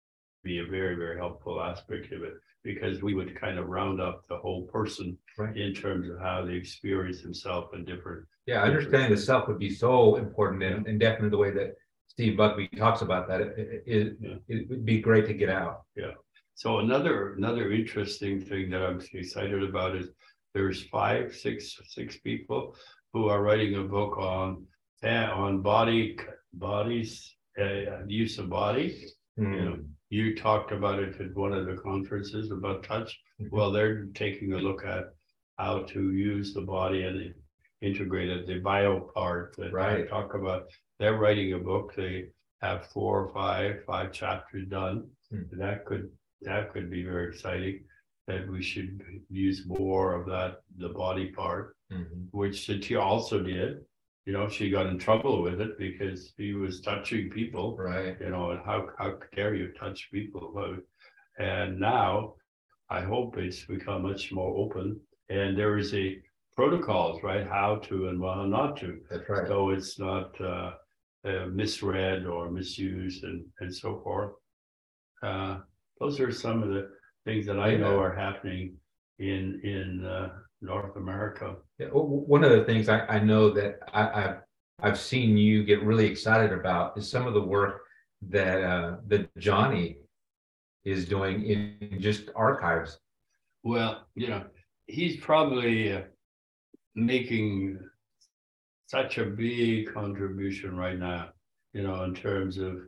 [0.42, 2.34] be a very, very helpful aspect of it
[2.64, 5.56] because we would kind of round up the whole person Right.
[5.56, 8.26] in terms of how they experience themselves in different.
[8.46, 11.76] Yeah, understanding the self would be so important and, and definitely the way that
[12.08, 14.34] Steve Buckby talks about that, it, it, Yeah.
[14.48, 15.82] it would be great to get out.
[15.94, 16.12] Yeah.
[16.56, 20.08] So another, another interesting thing that I'm excited about is
[20.54, 22.74] there's five, six, six people
[23.12, 24.66] who are writing a book on,
[25.04, 26.18] eh, on body,
[26.52, 29.06] bodies, uh, use of body.
[29.36, 29.44] Yeah.
[29.54, 29.84] You
[30.36, 33.18] talked about it at one of the conferences about touch.
[33.40, 33.50] Mhm.
[33.50, 35.14] Well, they're taking a look at
[35.58, 37.34] how to use the body and
[37.80, 40.08] integrate it, the bio part that I Right.
[40.08, 40.68] talk about.
[40.98, 41.94] They're writing a book.
[41.94, 42.30] They
[42.62, 45.10] have four or five, five chapters done.
[45.30, 45.42] Hmm.
[45.52, 46.10] That could,
[46.42, 47.84] that could be very exciting.
[48.26, 49.00] That we should
[49.30, 52.28] use more of that, the body part, Mhm.
[52.32, 53.84] which Satir also did.
[54.28, 58.14] You know, she got in trouble with it because he was touching people Right.
[58.20, 60.76] you know, and how, how dare you touch people?
[61.38, 62.34] And now
[62.90, 65.00] I hope it's become much more open
[65.30, 66.20] and there is a
[66.54, 67.46] protocols, right?
[67.46, 69.00] How to and how not to.
[69.10, 69.48] That's right.
[69.48, 70.72] So it's not uh,
[71.24, 74.34] uh, misread or misused and, and so forth.
[75.22, 75.60] Uh,
[76.00, 76.90] those are some of the
[77.24, 78.76] things that I know are happening
[79.18, 80.28] in, in uh,
[80.60, 81.56] North America.
[81.78, 84.36] Yeah, one of the things I, I know that I, I've,
[84.80, 87.82] I've seen you get really excited about is some of the work
[88.28, 89.98] that, uh, that Johnny
[90.84, 92.98] is doing in just archives.
[93.62, 94.44] Well, you know,
[94.86, 96.02] he's probably uh,
[96.94, 97.78] making
[98.86, 101.28] such a big contribution right now,
[101.74, 102.78] you know, in terms of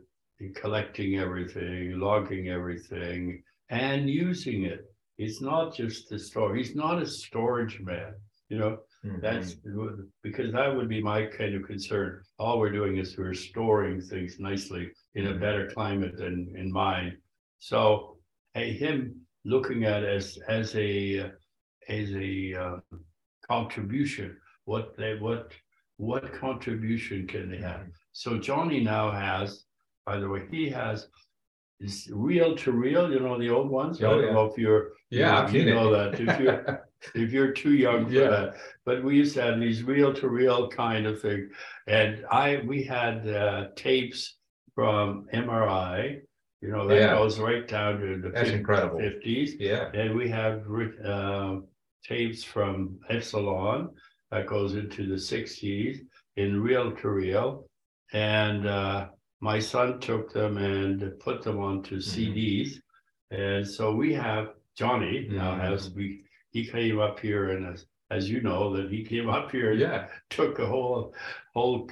[0.55, 4.90] collecting everything, logging everything, and using it.
[5.21, 6.55] It's not just the store.
[6.55, 8.13] He's not a storage man,
[8.49, 8.79] you know.
[9.21, 9.55] That's
[10.23, 12.23] because that would be my kind of concern.
[12.39, 15.39] All we're doing is we're storing things nicely in a Mhm.
[15.39, 17.17] better climate than in mine.
[17.59, 18.17] So,
[18.55, 18.97] hey, him
[19.43, 21.31] looking at as as a
[21.87, 22.31] as a
[22.63, 22.79] uh,
[23.47, 24.29] contribution,
[24.65, 25.53] what they what
[25.97, 27.85] what contribution can they have?
[28.11, 29.65] So Johnny now has,
[30.07, 30.97] by the way, he has
[31.81, 34.01] is reel to reel, You know the old ones.
[34.01, 34.33] I Oh, don't yeah.
[34.33, 38.11] know if you're Yeah, I've you know that if you're if you're too young for
[38.13, 38.29] Yeah.
[38.29, 38.55] that.
[38.85, 41.49] But we used to have these reel to reel kind of thing.
[41.87, 44.37] And I we had uh, tapes
[44.75, 46.21] from MRI,
[46.61, 47.15] you know, that Yeah.
[47.15, 48.99] goes right down to the That's incredible.
[48.99, 49.59] 50s.
[49.59, 50.63] Yeah, And we have
[51.03, 51.55] uh,
[52.03, 53.89] tapes from Esalen
[54.31, 55.97] that goes into the 60s
[56.37, 57.65] in reel to reel.
[58.13, 59.07] And uh,
[59.41, 62.75] my son took them and put them onto CDs.
[63.31, 65.59] And so we have Johnny now Mhm.
[65.59, 69.51] has we he came up here and as as you know that he came up
[69.51, 71.13] here and yeah, took a whole
[71.53, 71.89] whole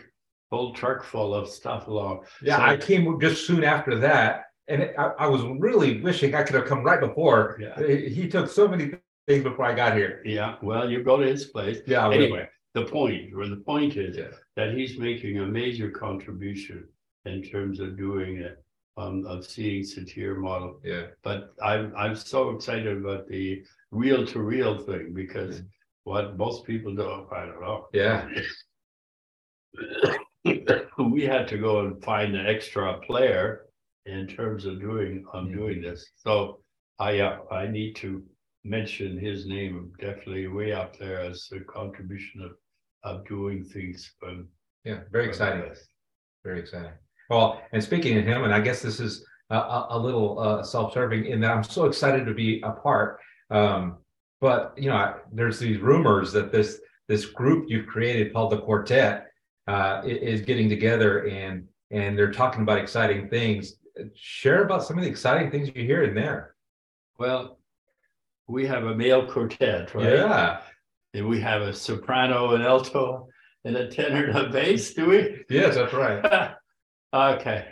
[0.52, 2.26] whole truck full of stuff along.
[2.42, 2.58] yeah.
[2.58, 6.44] So- I came just soon after that, and it- I, I was really wishing I
[6.44, 7.58] could have come right before.
[7.62, 7.76] Yeah.
[7.88, 8.92] He took so many
[9.28, 10.22] things before I got here.
[10.26, 11.80] Yeah, well, you go to his place.
[11.86, 12.10] Yeah.
[12.10, 14.32] Anyway, the point, or the point is Yeah.
[14.56, 16.88] that he's making a major contribution
[17.30, 18.64] in terms of doing it,
[18.98, 20.80] um, of seeing Satir model.
[20.84, 21.08] Yeah.
[21.24, 25.62] But I'm, I'm so excited about the reel to reel thing because
[26.04, 27.88] what most people don't I don't know.
[27.94, 28.28] Yeah.
[30.98, 33.66] We had to go and find an extra player
[34.06, 35.54] in terms of doing, of Mhm.
[35.54, 36.06] doing this.
[36.18, 36.62] So
[36.98, 38.24] I, uh, I need to
[38.66, 42.52] mention his name definitely way up there as a contribution of,
[43.04, 44.12] of doing things.
[44.28, 44.50] um,
[44.84, 45.02] Yeah.
[45.12, 45.74] Very exciting.
[46.44, 46.98] Very exciting.
[47.30, 51.26] Well, and speaking of him, and I guess this is a, a, little uh, self-serving
[51.26, 53.20] in that I'm so excited to be a part.
[53.50, 53.98] Um,
[54.42, 58.60] but you know, I, there's these rumors that this this group you've created called the
[58.60, 59.28] Quartet
[59.68, 63.76] uh, is getting together and and they're talking about exciting things.
[64.16, 66.56] share about some of the exciting things you hear in there.
[67.18, 67.60] Well,
[68.48, 70.06] we have a male quartet, right?
[70.06, 70.62] Yeah.
[71.14, 73.28] And we have a soprano, an alto,
[73.66, 75.44] and a tenor and a bass, do we?
[75.50, 76.54] Yes, that's right.
[77.14, 77.68] okay.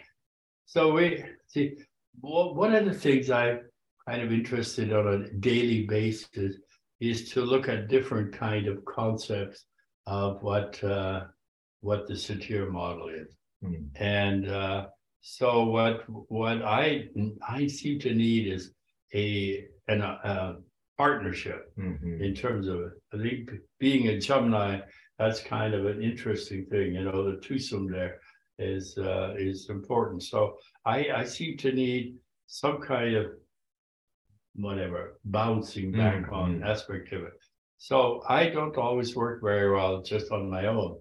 [0.66, 1.78] So we see
[2.20, 3.62] one of the things I'm
[4.08, 6.56] kind of interested on a daily basis
[7.00, 9.66] is to look at different kind of concepts
[10.08, 11.26] of what uh,
[11.82, 13.36] what the satir model is.
[13.64, 13.88] Mm.
[13.96, 14.88] And uh,
[15.22, 17.10] so what what I
[17.48, 18.72] I seem to need is
[19.14, 20.56] a an, a
[20.98, 22.22] partnership mm-hmm.
[22.22, 22.92] in terms of.
[23.14, 24.80] I think being a Gemini,
[25.20, 26.96] that's kind of an interesting thing.
[26.96, 28.20] You know, the twosome there
[28.60, 30.24] is uh, is important.
[30.24, 32.16] So I I seem to need
[32.48, 33.32] some kind of
[34.56, 36.34] whatever bouncing back mm-hmm.
[36.34, 37.34] on aspect of it.
[37.78, 40.98] So I don't always work very well just on my own.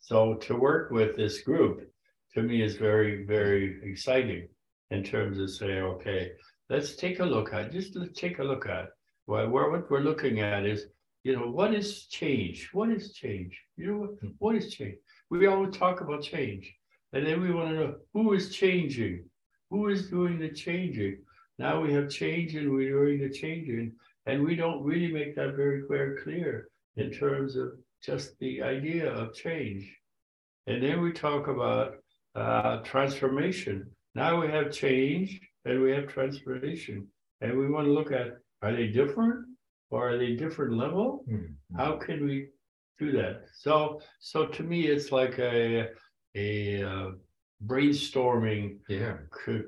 [0.00, 1.88] So to work with this group
[2.34, 4.48] to me is very, very exciting
[4.90, 6.32] in terms of saying, okay,
[6.68, 8.88] let's take a look at just let's take a look at
[9.26, 10.86] well, where what we're looking at is,
[11.24, 12.68] you know, what is change?
[12.72, 13.60] What is change?
[13.76, 14.28] You know, what, hmm.
[14.38, 14.96] what is change?
[15.30, 16.72] We always talk about change.
[17.16, 19.24] And then we want to know who is changing?
[19.70, 21.16] Who is doing the changing?
[21.58, 23.92] Now we have change and we're doing the changing.
[24.26, 27.68] And we don't really make that very, very clear in terms of
[28.02, 29.90] just the idea of change.
[30.66, 31.94] And then we talk about
[32.34, 33.90] uh, transformation.
[34.14, 37.08] Now we have change and we have transformation.
[37.40, 39.46] And we want to look at are they different
[39.90, 41.24] or are they different level?
[41.30, 41.78] Mm-hmm.
[41.78, 42.48] How can we
[42.98, 43.44] do that?
[43.54, 45.88] So so to me it's like a
[46.36, 47.10] a uh,
[47.64, 49.16] brainstorming yeah.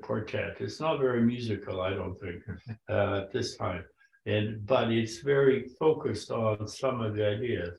[0.01, 0.57] quartet.
[0.59, 2.43] It's not very musical, I don't think,
[2.89, 3.83] uh, at this time.
[4.25, 7.71] And but it's very focused on some of the ideas,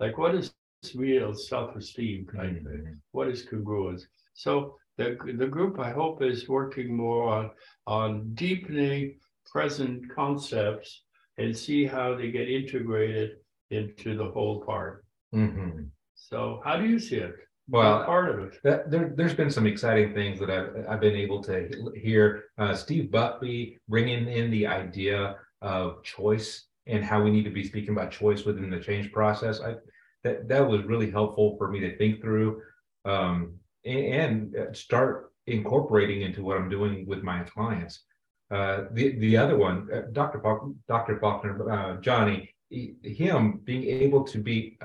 [0.00, 0.52] like what is
[0.94, 2.66] real self-esteem kind mm-hmm.
[2.66, 3.00] of thing.
[3.12, 4.02] What is congruence?
[4.34, 7.50] So the the group I hope is working more on
[7.86, 11.04] on deepening present concepts
[11.38, 13.36] and see how they get integrated
[13.70, 15.04] into the whole part.
[15.34, 15.84] Mm-hmm.
[16.14, 17.34] So how do you see it?
[17.68, 18.58] Well, part of it.
[18.62, 22.44] That, there, has been some exciting things that I've, I've been able to hear.
[22.58, 27.64] Uh, Steve Buckley bringing in the idea of choice and how we need to be
[27.64, 29.60] speaking about choice within the change process.
[29.60, 29.76] I
[30.24, 32.62] that that was really helpful for me to think through
[33.04, 33.54] um,
[33.84, 38.04] and, and start incorporating into what I'm doing with my clients.
[38.50, 40.40] Uh, the the other one, uh, Dr.
[40.40, 41.18] Faulkner, Dr.
[41.18, 44.76] Faulkner, uh, Johnny, he, him being able to be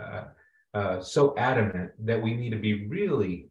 [0.74, 3.49] uh, uh, so adamant that we need to be really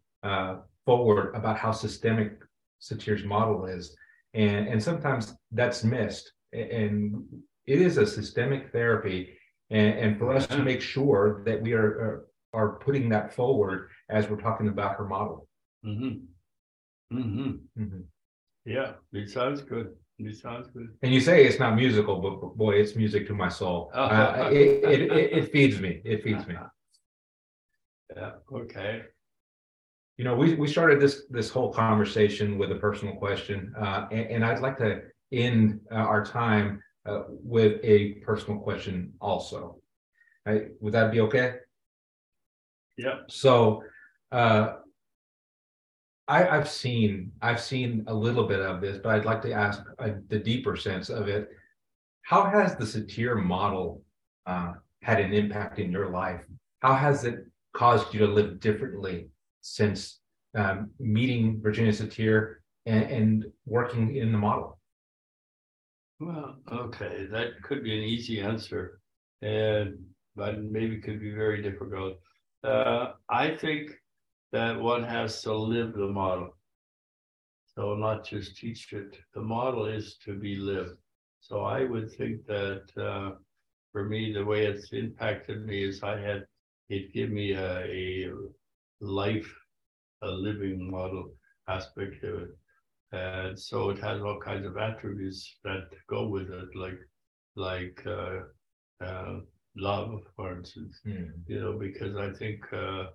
[0.84, 2.38] forward about how systemic
[2.78, 3.96] Satir's model is,
[4.34, 7.24] and and sometimes that's missed, and
[7.66, 9.36] it is a systemic therapy,
[9.70, 13.90] and, and for us to make sure that we are, are are putting that forward
[14.08, 15.46] as we're talking about her model.
[15.84, 17.16] Mm-hmm.
[17.16, 17.82] Mm-hmm.
[17.82, 18.00] Mm-hmm.
[18.64, 19.94] Yeah, it sounds good.
[20.18, 20.88] It sounds good.
[21.02, 23.90] And you say it's not musical, but boy, it's music to my soul.
[23.94, 24.04] Oh.
[24.04, 26.00] Uh, it, it, it, it feeds me.
[26.04, 26.54] It feeds me.
[28.16, 28.32] Yeah.
[28.52, 29.02] Okay.
[30.16, 34.30] You know, we, we started this this whole conversation with a personal question, uh, and,
[34.30, 39.78] and, I'd like to end uh, our time uh, with a personal question also.
[40.44, 40.68] Right?
[40.80, 41.54] Would that be okay?
[42.96, 43.20] Yeah.
[43.28, 43.84] So,
[44.32, 44.78] uh,
[46.26, 49.82] I, have seen I've seen a little bit of this, but I'd like to ask
[49.98, 51.48] uh, the deeper sense of it.
[52.22, 54.02] How has the satir model
[54.46, 56.44] uh, had an impact in your life?
[56.80, 59.28] How has it caused you to live differently
[59.60, 60.20] since
[60.56, 62.56] um, meeting Virginia Satir
[62.86, 64.78] and, and working in the model?
[66.20, 69.00] Well, okay, that could be an easy answer,
[69.40, 69.98] and
[70.34, 72.18] but maybe could be very difficult.
[72.64, 73.92] Uh, I think
[74.52, 76.56] that one has to live the model.
[77.74, 79.16] So not just teach it.
[79.34, 80.98] The model is to be lived.
[81.40, 83.36] So I would think that uh,
[83.92, 86.46] for me, the way it's impacted me is I had
[86.88, 88.30] it give me a, a
[89.00, 89.52] life,
[90.22, 91.32] a living model
[91.68, 92.48] aspect of it.
[93.12, 96.98] And so it has all kinds of attributes that go with it, like
[97.56, 99.40] like uh, uh,
[99.76, 101.00] love, for instance.
[101.06, 101.32] Mm.
[101.46, 103.06] You know, because I think uh,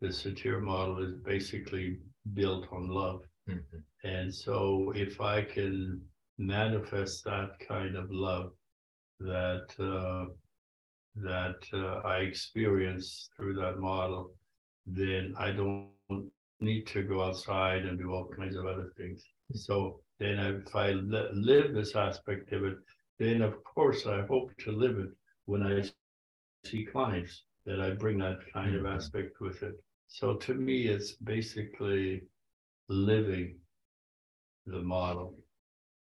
[0.00, 1.98] the satir model is basically
[2.34, 3.22] built on love.
[3.48, 3.78] Mm-hmm.
[4.08, 6.00] And so if I can
[6.38, 8.52] manifest that kind of love
[9.20, 10.32] that uh,
[11.16, 14.32] that uh, I experience through that model,
[14.86, 15.88] then I don't
[16.60, 19.22] need to go outside and do all kinds of other things.
[19.54, 22.76] So then if I li- live this aspect of it,
[23.18, 25.10] then of course I hope to live it
[25.46, 25.84] when I
[26.64, 28.86] see clients that I bring that kind mm-hmm.
[28.86, 29.74] of aspect with it.
[30.08, 32.22] So to me, it's basically
[32.88, 33.58] living
[34.66, 35.34] the model.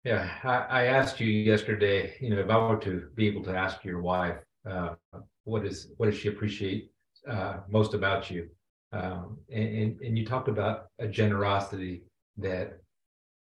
[0.04, 3.56] Yeah, I, I asked you yesterday, you know, if I were to be able to
[3.56, 4.36] ask your wife,
[4.68, 4.94] uh,
[5.44, 6.90] what is what does she appreciate
[7.28, 8.48] uh, most about you?
[8.92, 12.04] Um, and, and and you talked about a generosity
[12.36, 12.78] that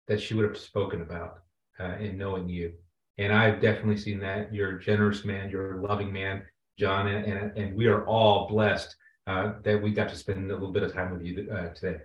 [0.09, 1.41] that she would have spoken about
[1.81, 2.72] uh, in knowing you.
[3.18, 4.53] And I've definitely seen that.
[4.53, 5.51] You're a generous man.
[5.51, 6.43] You're a loving man,
[6.79, 8.95] John, and and, and we are all blessed
[9.27, 11.99] uh, that we got to spend a little bit of time with you uh, today.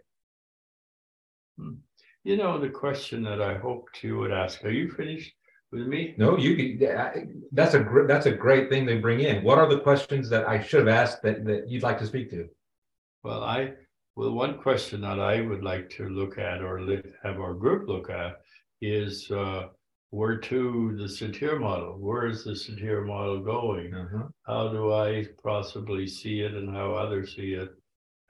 [1.57, 1.74] Hmm.
[2.24, 4.63] You know the question that I hoped you would ask.
[4.63, 5.34] Are you finished
[5.72, 6.13] with me?
[6.17, 6.78] No, you.
[7.51, 8.07] That's a great.
[8.07, 9.43] That's a great thing they bring in.
[9.43, 12.30] What are the questions that I should have asked that that you'd like to speak
[12.32, 12.47] to?
[13.24, 13.74] Well, I
[14.15, 16.80] well one question that I would like to look at or
[17.24, 18.41] have our group look at
[18.82, 19.67] is uh,
[20.09, 21.97] where to the satir model.
[21.97, 23.93] Where is the satir model going?
[23.93, 24.28] Uh-huh.
[24.45, 27.69] How do I possibly see it, and how others see it?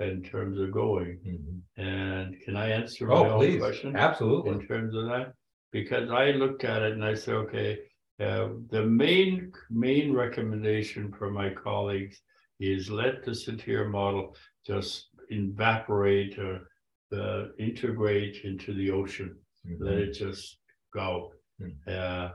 [0.02, 1.20] in terms of going.
[1.26, 1.82] Mm-hmm.
[1.82, 3.60] And can I answer my oh, own please.
[3.60, 3.96] question?
[3.96, 4.52] Absolutely.
[4.52, 5.34] In terms of that,
[5.72, 7.80] because I looked at it and I said, okay,
[8.19, 12.22] uh, the main main recommendation for my colleagues
[12.59, 16.67] is let the Satir model just evaporate or
[17.13, 19.36] uh, integrate into the ocean.
[19.67, 19.84] Mm-hmm.
[19.84, 20.57] Let it just
[20.93, 21.32] go.
[21.61, 21.89] Mm-hmm.
[21.89, 22.30] Uh,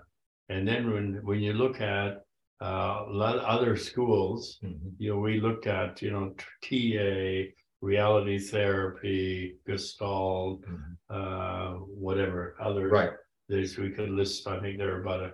[0.49, 2.23] and then when when you look at
[2.61, 3.05] uh,
[3.47, 4.89] other schools, mm-hmm.
[4.99, 10.93] you know, we looked at, you know, TA, reality therapy, Gestalt, mm-hmm.
[11.11, 12.89] uh, whatever other.
[12.89, 13.11] Right.
[13.49, 14.47] There's we could list.
[14.47, 15.33] I think there are about a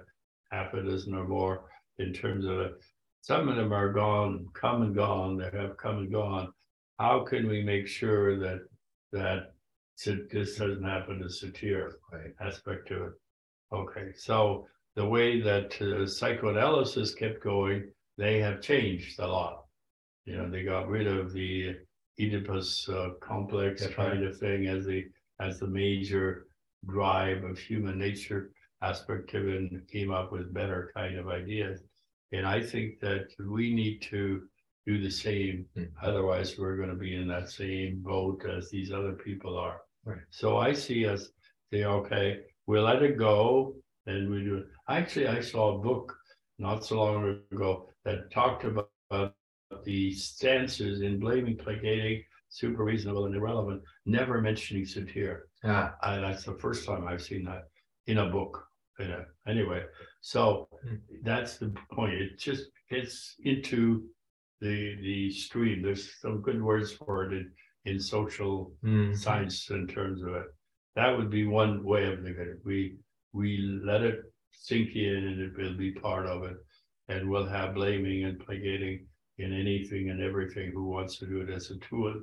[0.50, 1.64] half a dozen or more
[1.98, 2.72] in terms of it.
[3.22, 5.36] Some of them are gone, come and gone.
[5.38, 6.52] They have come and gone.
[6.98, 8.60] How can we make sure that
[9.12, 9.52] that
[10.04, 12.34] this doesn't happen to satir right.
[12.40, 13.12] aspect to it?
[13.72, 19.64] Okay, so the way that uh, psychoanalysis kept going, they have changed a lot.
[20.24, 21.76] You know, they got rid of the
[22.20, 24.30] Oedipus uh, complex That's kind right.
[24.30, 25.04] of thing as the
[25.40, 26.46] as the major
[26.86, 28.50] drive of human nature
[28.82, 31.80] aspect to it and came up with better kind of ideas.
[32.32, 34.42] And I think that we need to
[34.86, 35.66] do the same.
[35.76, 36.06] Mm-hmm.
[36.06, 39.80] Otherwise, we're going to be in that same boat as these other people are.
[40.04, 40.18] Right.
[40.30, 41.28] So I see us
[41.72, 43.74] say, okay, we'll let it go
[44.06, 44.66] and we do it.
[44.88, 46.12] Actually, I saw a book
[46.58, 48.90] not so long ago that talked about
[49.84, 55.42] the stances in blaming, placating, super reasonable and irrelevant, never mentioning satir.
[55.64, 55.90] Yeah.
[56.02, 57.68] I, that's the first time I've seen that
[58.06, 58.64] in a book.
[58.98, 59.84] In a, anyway,
[60.20, 60.98] so mm.
[61.22, 62.14] that's the point.
[62.14, 64.04] It just gets into
[64.60, 65.82] the the stream.
[65.82, 67.50] There's some good words for it in,
[67.86, 69.16] in social mm.
[69.16, 70.46] science in terms of it.
[70.94, 72.58] That would be one way of looking at it.
[72.64, 72.96] We
[73.32, 74.20] we let it
[74.52, 76.56] sink in and it will be part of it.
[77.08, 79.06] And we'll have blaming and placating
[79.38, 82.20] in anything and everything who wants to do it as a tool.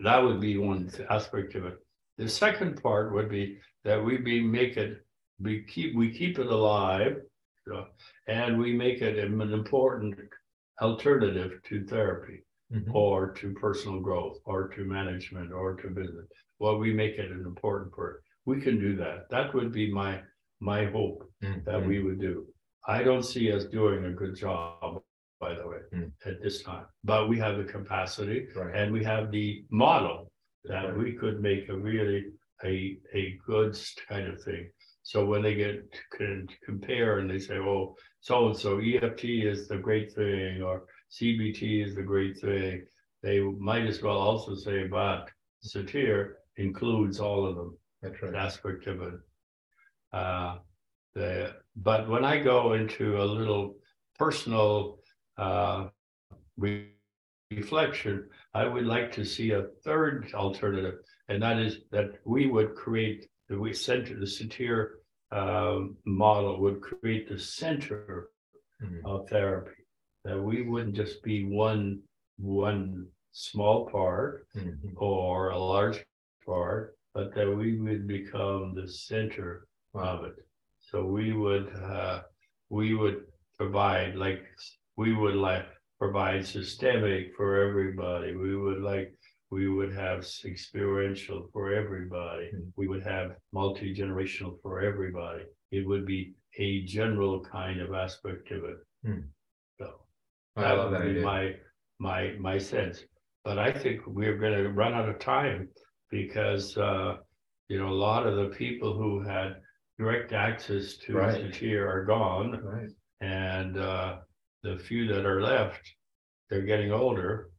[0.00, 1.78] That would be one aspect of it.
[2.18, 5.04] The second part would be that we be make it
[5.40, 7.16] we keep we keep it alive
[7.66, 7.86] so,
[8.28, 10.16] and we make it an important
[10.82, 12.94] alternative to therapy mm-hmm.
[12.94, 16.26] or to personal growth or to management or to business.
[16.58, 18.22] Well, we make it an important part.
[18.44, 19.30] We can do that.
[19.30, 20.20] That would be my
[20.60, 21.60] my hope mm-hmm.
[21.64, 22.46] that we would do.
[22.86, 25.02] I don't see us doing a good job,
[25.44, 26.10] by the way, mm.
[26.24, 26.86] at this time.
[27.10, 28.74] But we have the capacity right.
[28.74, 30.30] and we have the model
[30.64, 30.98] that right.
[31.02, 32.20] we could make a really
[32.64, 32.74] a
[33.14, 33.72] a good
[34.08, 34.64] kind of thing.
[35.02, 35.76] So when they get
[36.16, 40.76] can compare and they say, "Oh, so and so EFT is the great thing," or
[41.16, 42.86] CBT is the great thing,
[43.22, 43.38] they
[43.70, 45.22] might as well also say, "But
[45.70, 46.18] Satir
[46.56, 48.34] includes all of them." That's right.
[48.46, 49.20] Aspect of it.
[50.20, 50.52] Uh,
[51.14, 53.64] the, but when I go into a little
[54.18, 54.98] personal
[55.38, 55.88] uh,
[56.56, 56.90] re-
[57.50, 60.96] reflection, I would like to see a third alternative,
[61.28, 64.88] and that is that we would create the we center the satir
[65.32, 68.28] um, model would create the center
[68.82, 69.04] mm-hmm.
[69.06, 69.82] of therapy.
[70.24, 72.00] That we wouldn't just be one
[72.38, 74.88] one small part mm-hmm.
[74.96, 76.04] or a large
[76.46, 80.18] part, but that we would become the center wow.
[80.18, 80.36] of it.
[80.80, 82.22] So we would uh,
[82.70, 83.22] we would
[83.58, 84.44] provide like
[84.96, 85.66] we would like
[85.98, 88.34] provide systemic for everybody.
[88.34, 89.14] We would like
[89.50, 92.46] we would have experiential for everybody.
[92.46, 92.68] Mm-hmm.
[92.76, 95.44] We would have multi generational for everybody.
[95.70, 98.76] It would be a general kind of aspect of it.
[99.06, 99.24] Mm.
[99.78, 99.92] So
[100.56, 101.22] that would that be idea.
[101.22, 101.54] my
[101.98, 103.04] my my sense.
[103.44, 105.68] But I think we're going to run out of time
[106.10, 107.16] because uh,
[107.68, 109.56] you know a lot of the people who had
[109.98, 111.44] direct access to right.
[111.44, 112.60] Satir are gone.
[112.62, 112.90] Right.
[113.20, 114.16] And uh,
[114.64, 115.82] the few that are left,
[116.48, 117.50] they're getting older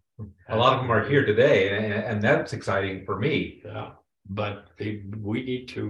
[0.49, 3.61] A lot of them are here today, and, and that's exciting for me.
[3.65, 3.91] Yeah,
[4.41, 5.84] but they, we need to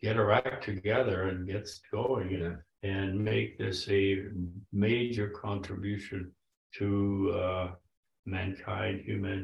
[0.00, 2.56] get our act together and get going Yeah.
[2.94, 4.26] and make this a
[4.72, 6.20] major contribution
[6.78, 6.88] to
[7.44, 7.66] uh,
[8.26, 9.40] mankind, human,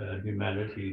[0.00, 0.88] uh, humanity.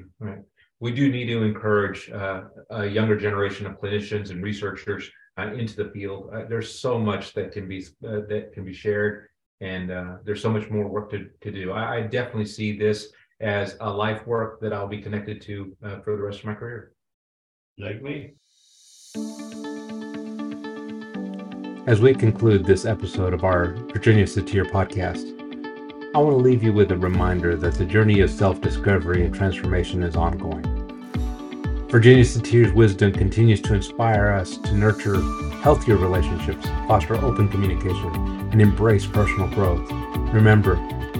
[0.85, 2.41] we do need to encourage uh,
[2.81, 5.03] a younger generation of clinicians and researchers
[5.39, 6.29] uh, into the field.
[6.33, 9.27] Uh, there's so much that can be uh, that can be shared,
[9.61, 11.71] and uh, there's so much more work to, to do.
[11.71, 13.11] I, I definitely see this
[13.41, 16.55] as a life work that I'll be connected to uh, for the rest of my
[16.55, 16.91] career.
[17.77, 18.33] Like me.
[21.87, 25.35] As we conclude this episode of our Virginia Satir podcast,
[26.13, 29.33] I want to leave you with a reminder that the journey of self discovery and
[29.33, 30.78] transformation is ongoing.
[31.89, 35.19] Virginia Satir's wisdom continues to inspire us to nurture
[35.63, 38.15] healthier relationships, foster open communication,
[38.51, 39.89] and embrace personal growth.
[40.31, 40.75] Remember,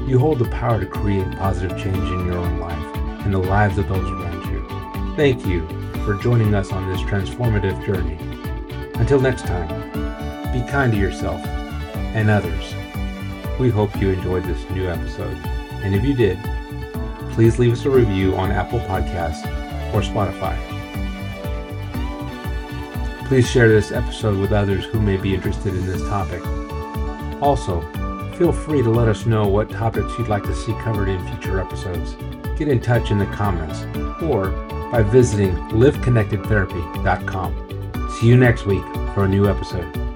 [0.05, 3.79] you hold the power to create positive change in your own life and the lives
[3.79, 5.15] of those around you.
[5.15, 5.67] Thank you
[6.05, 8.19] for joining us on this transformative journey.
[8.99, 9.69] Until next time,
[10.53, 11.43] be kind to yourself
[12.13, 12.75] and others.
[13.59, 15.35] We hope you enjoyed this new episode.
[15.81, 16.37] And if you did,
[17.31, 19.58] please leave us a review on Apple Podcasts
[19.93, 20.57] or Spotify.
[23.27, 26.41] Please share this episode with others who may be interested in this topic.
[27.41, 27.81] Also,
[28.37, 31.59] feel free to let us know what topics you'd like to see covered in future
[31.59, 32.15] episodes.
[32.57, 33.83] Get in touch in the comments
[34.23, 34.49] or
[34.91, 38.09] by visiting liveconnectedtherapy.com.
[38.19, 38.83] See you next week
[39.13, 40.08] for a new episode.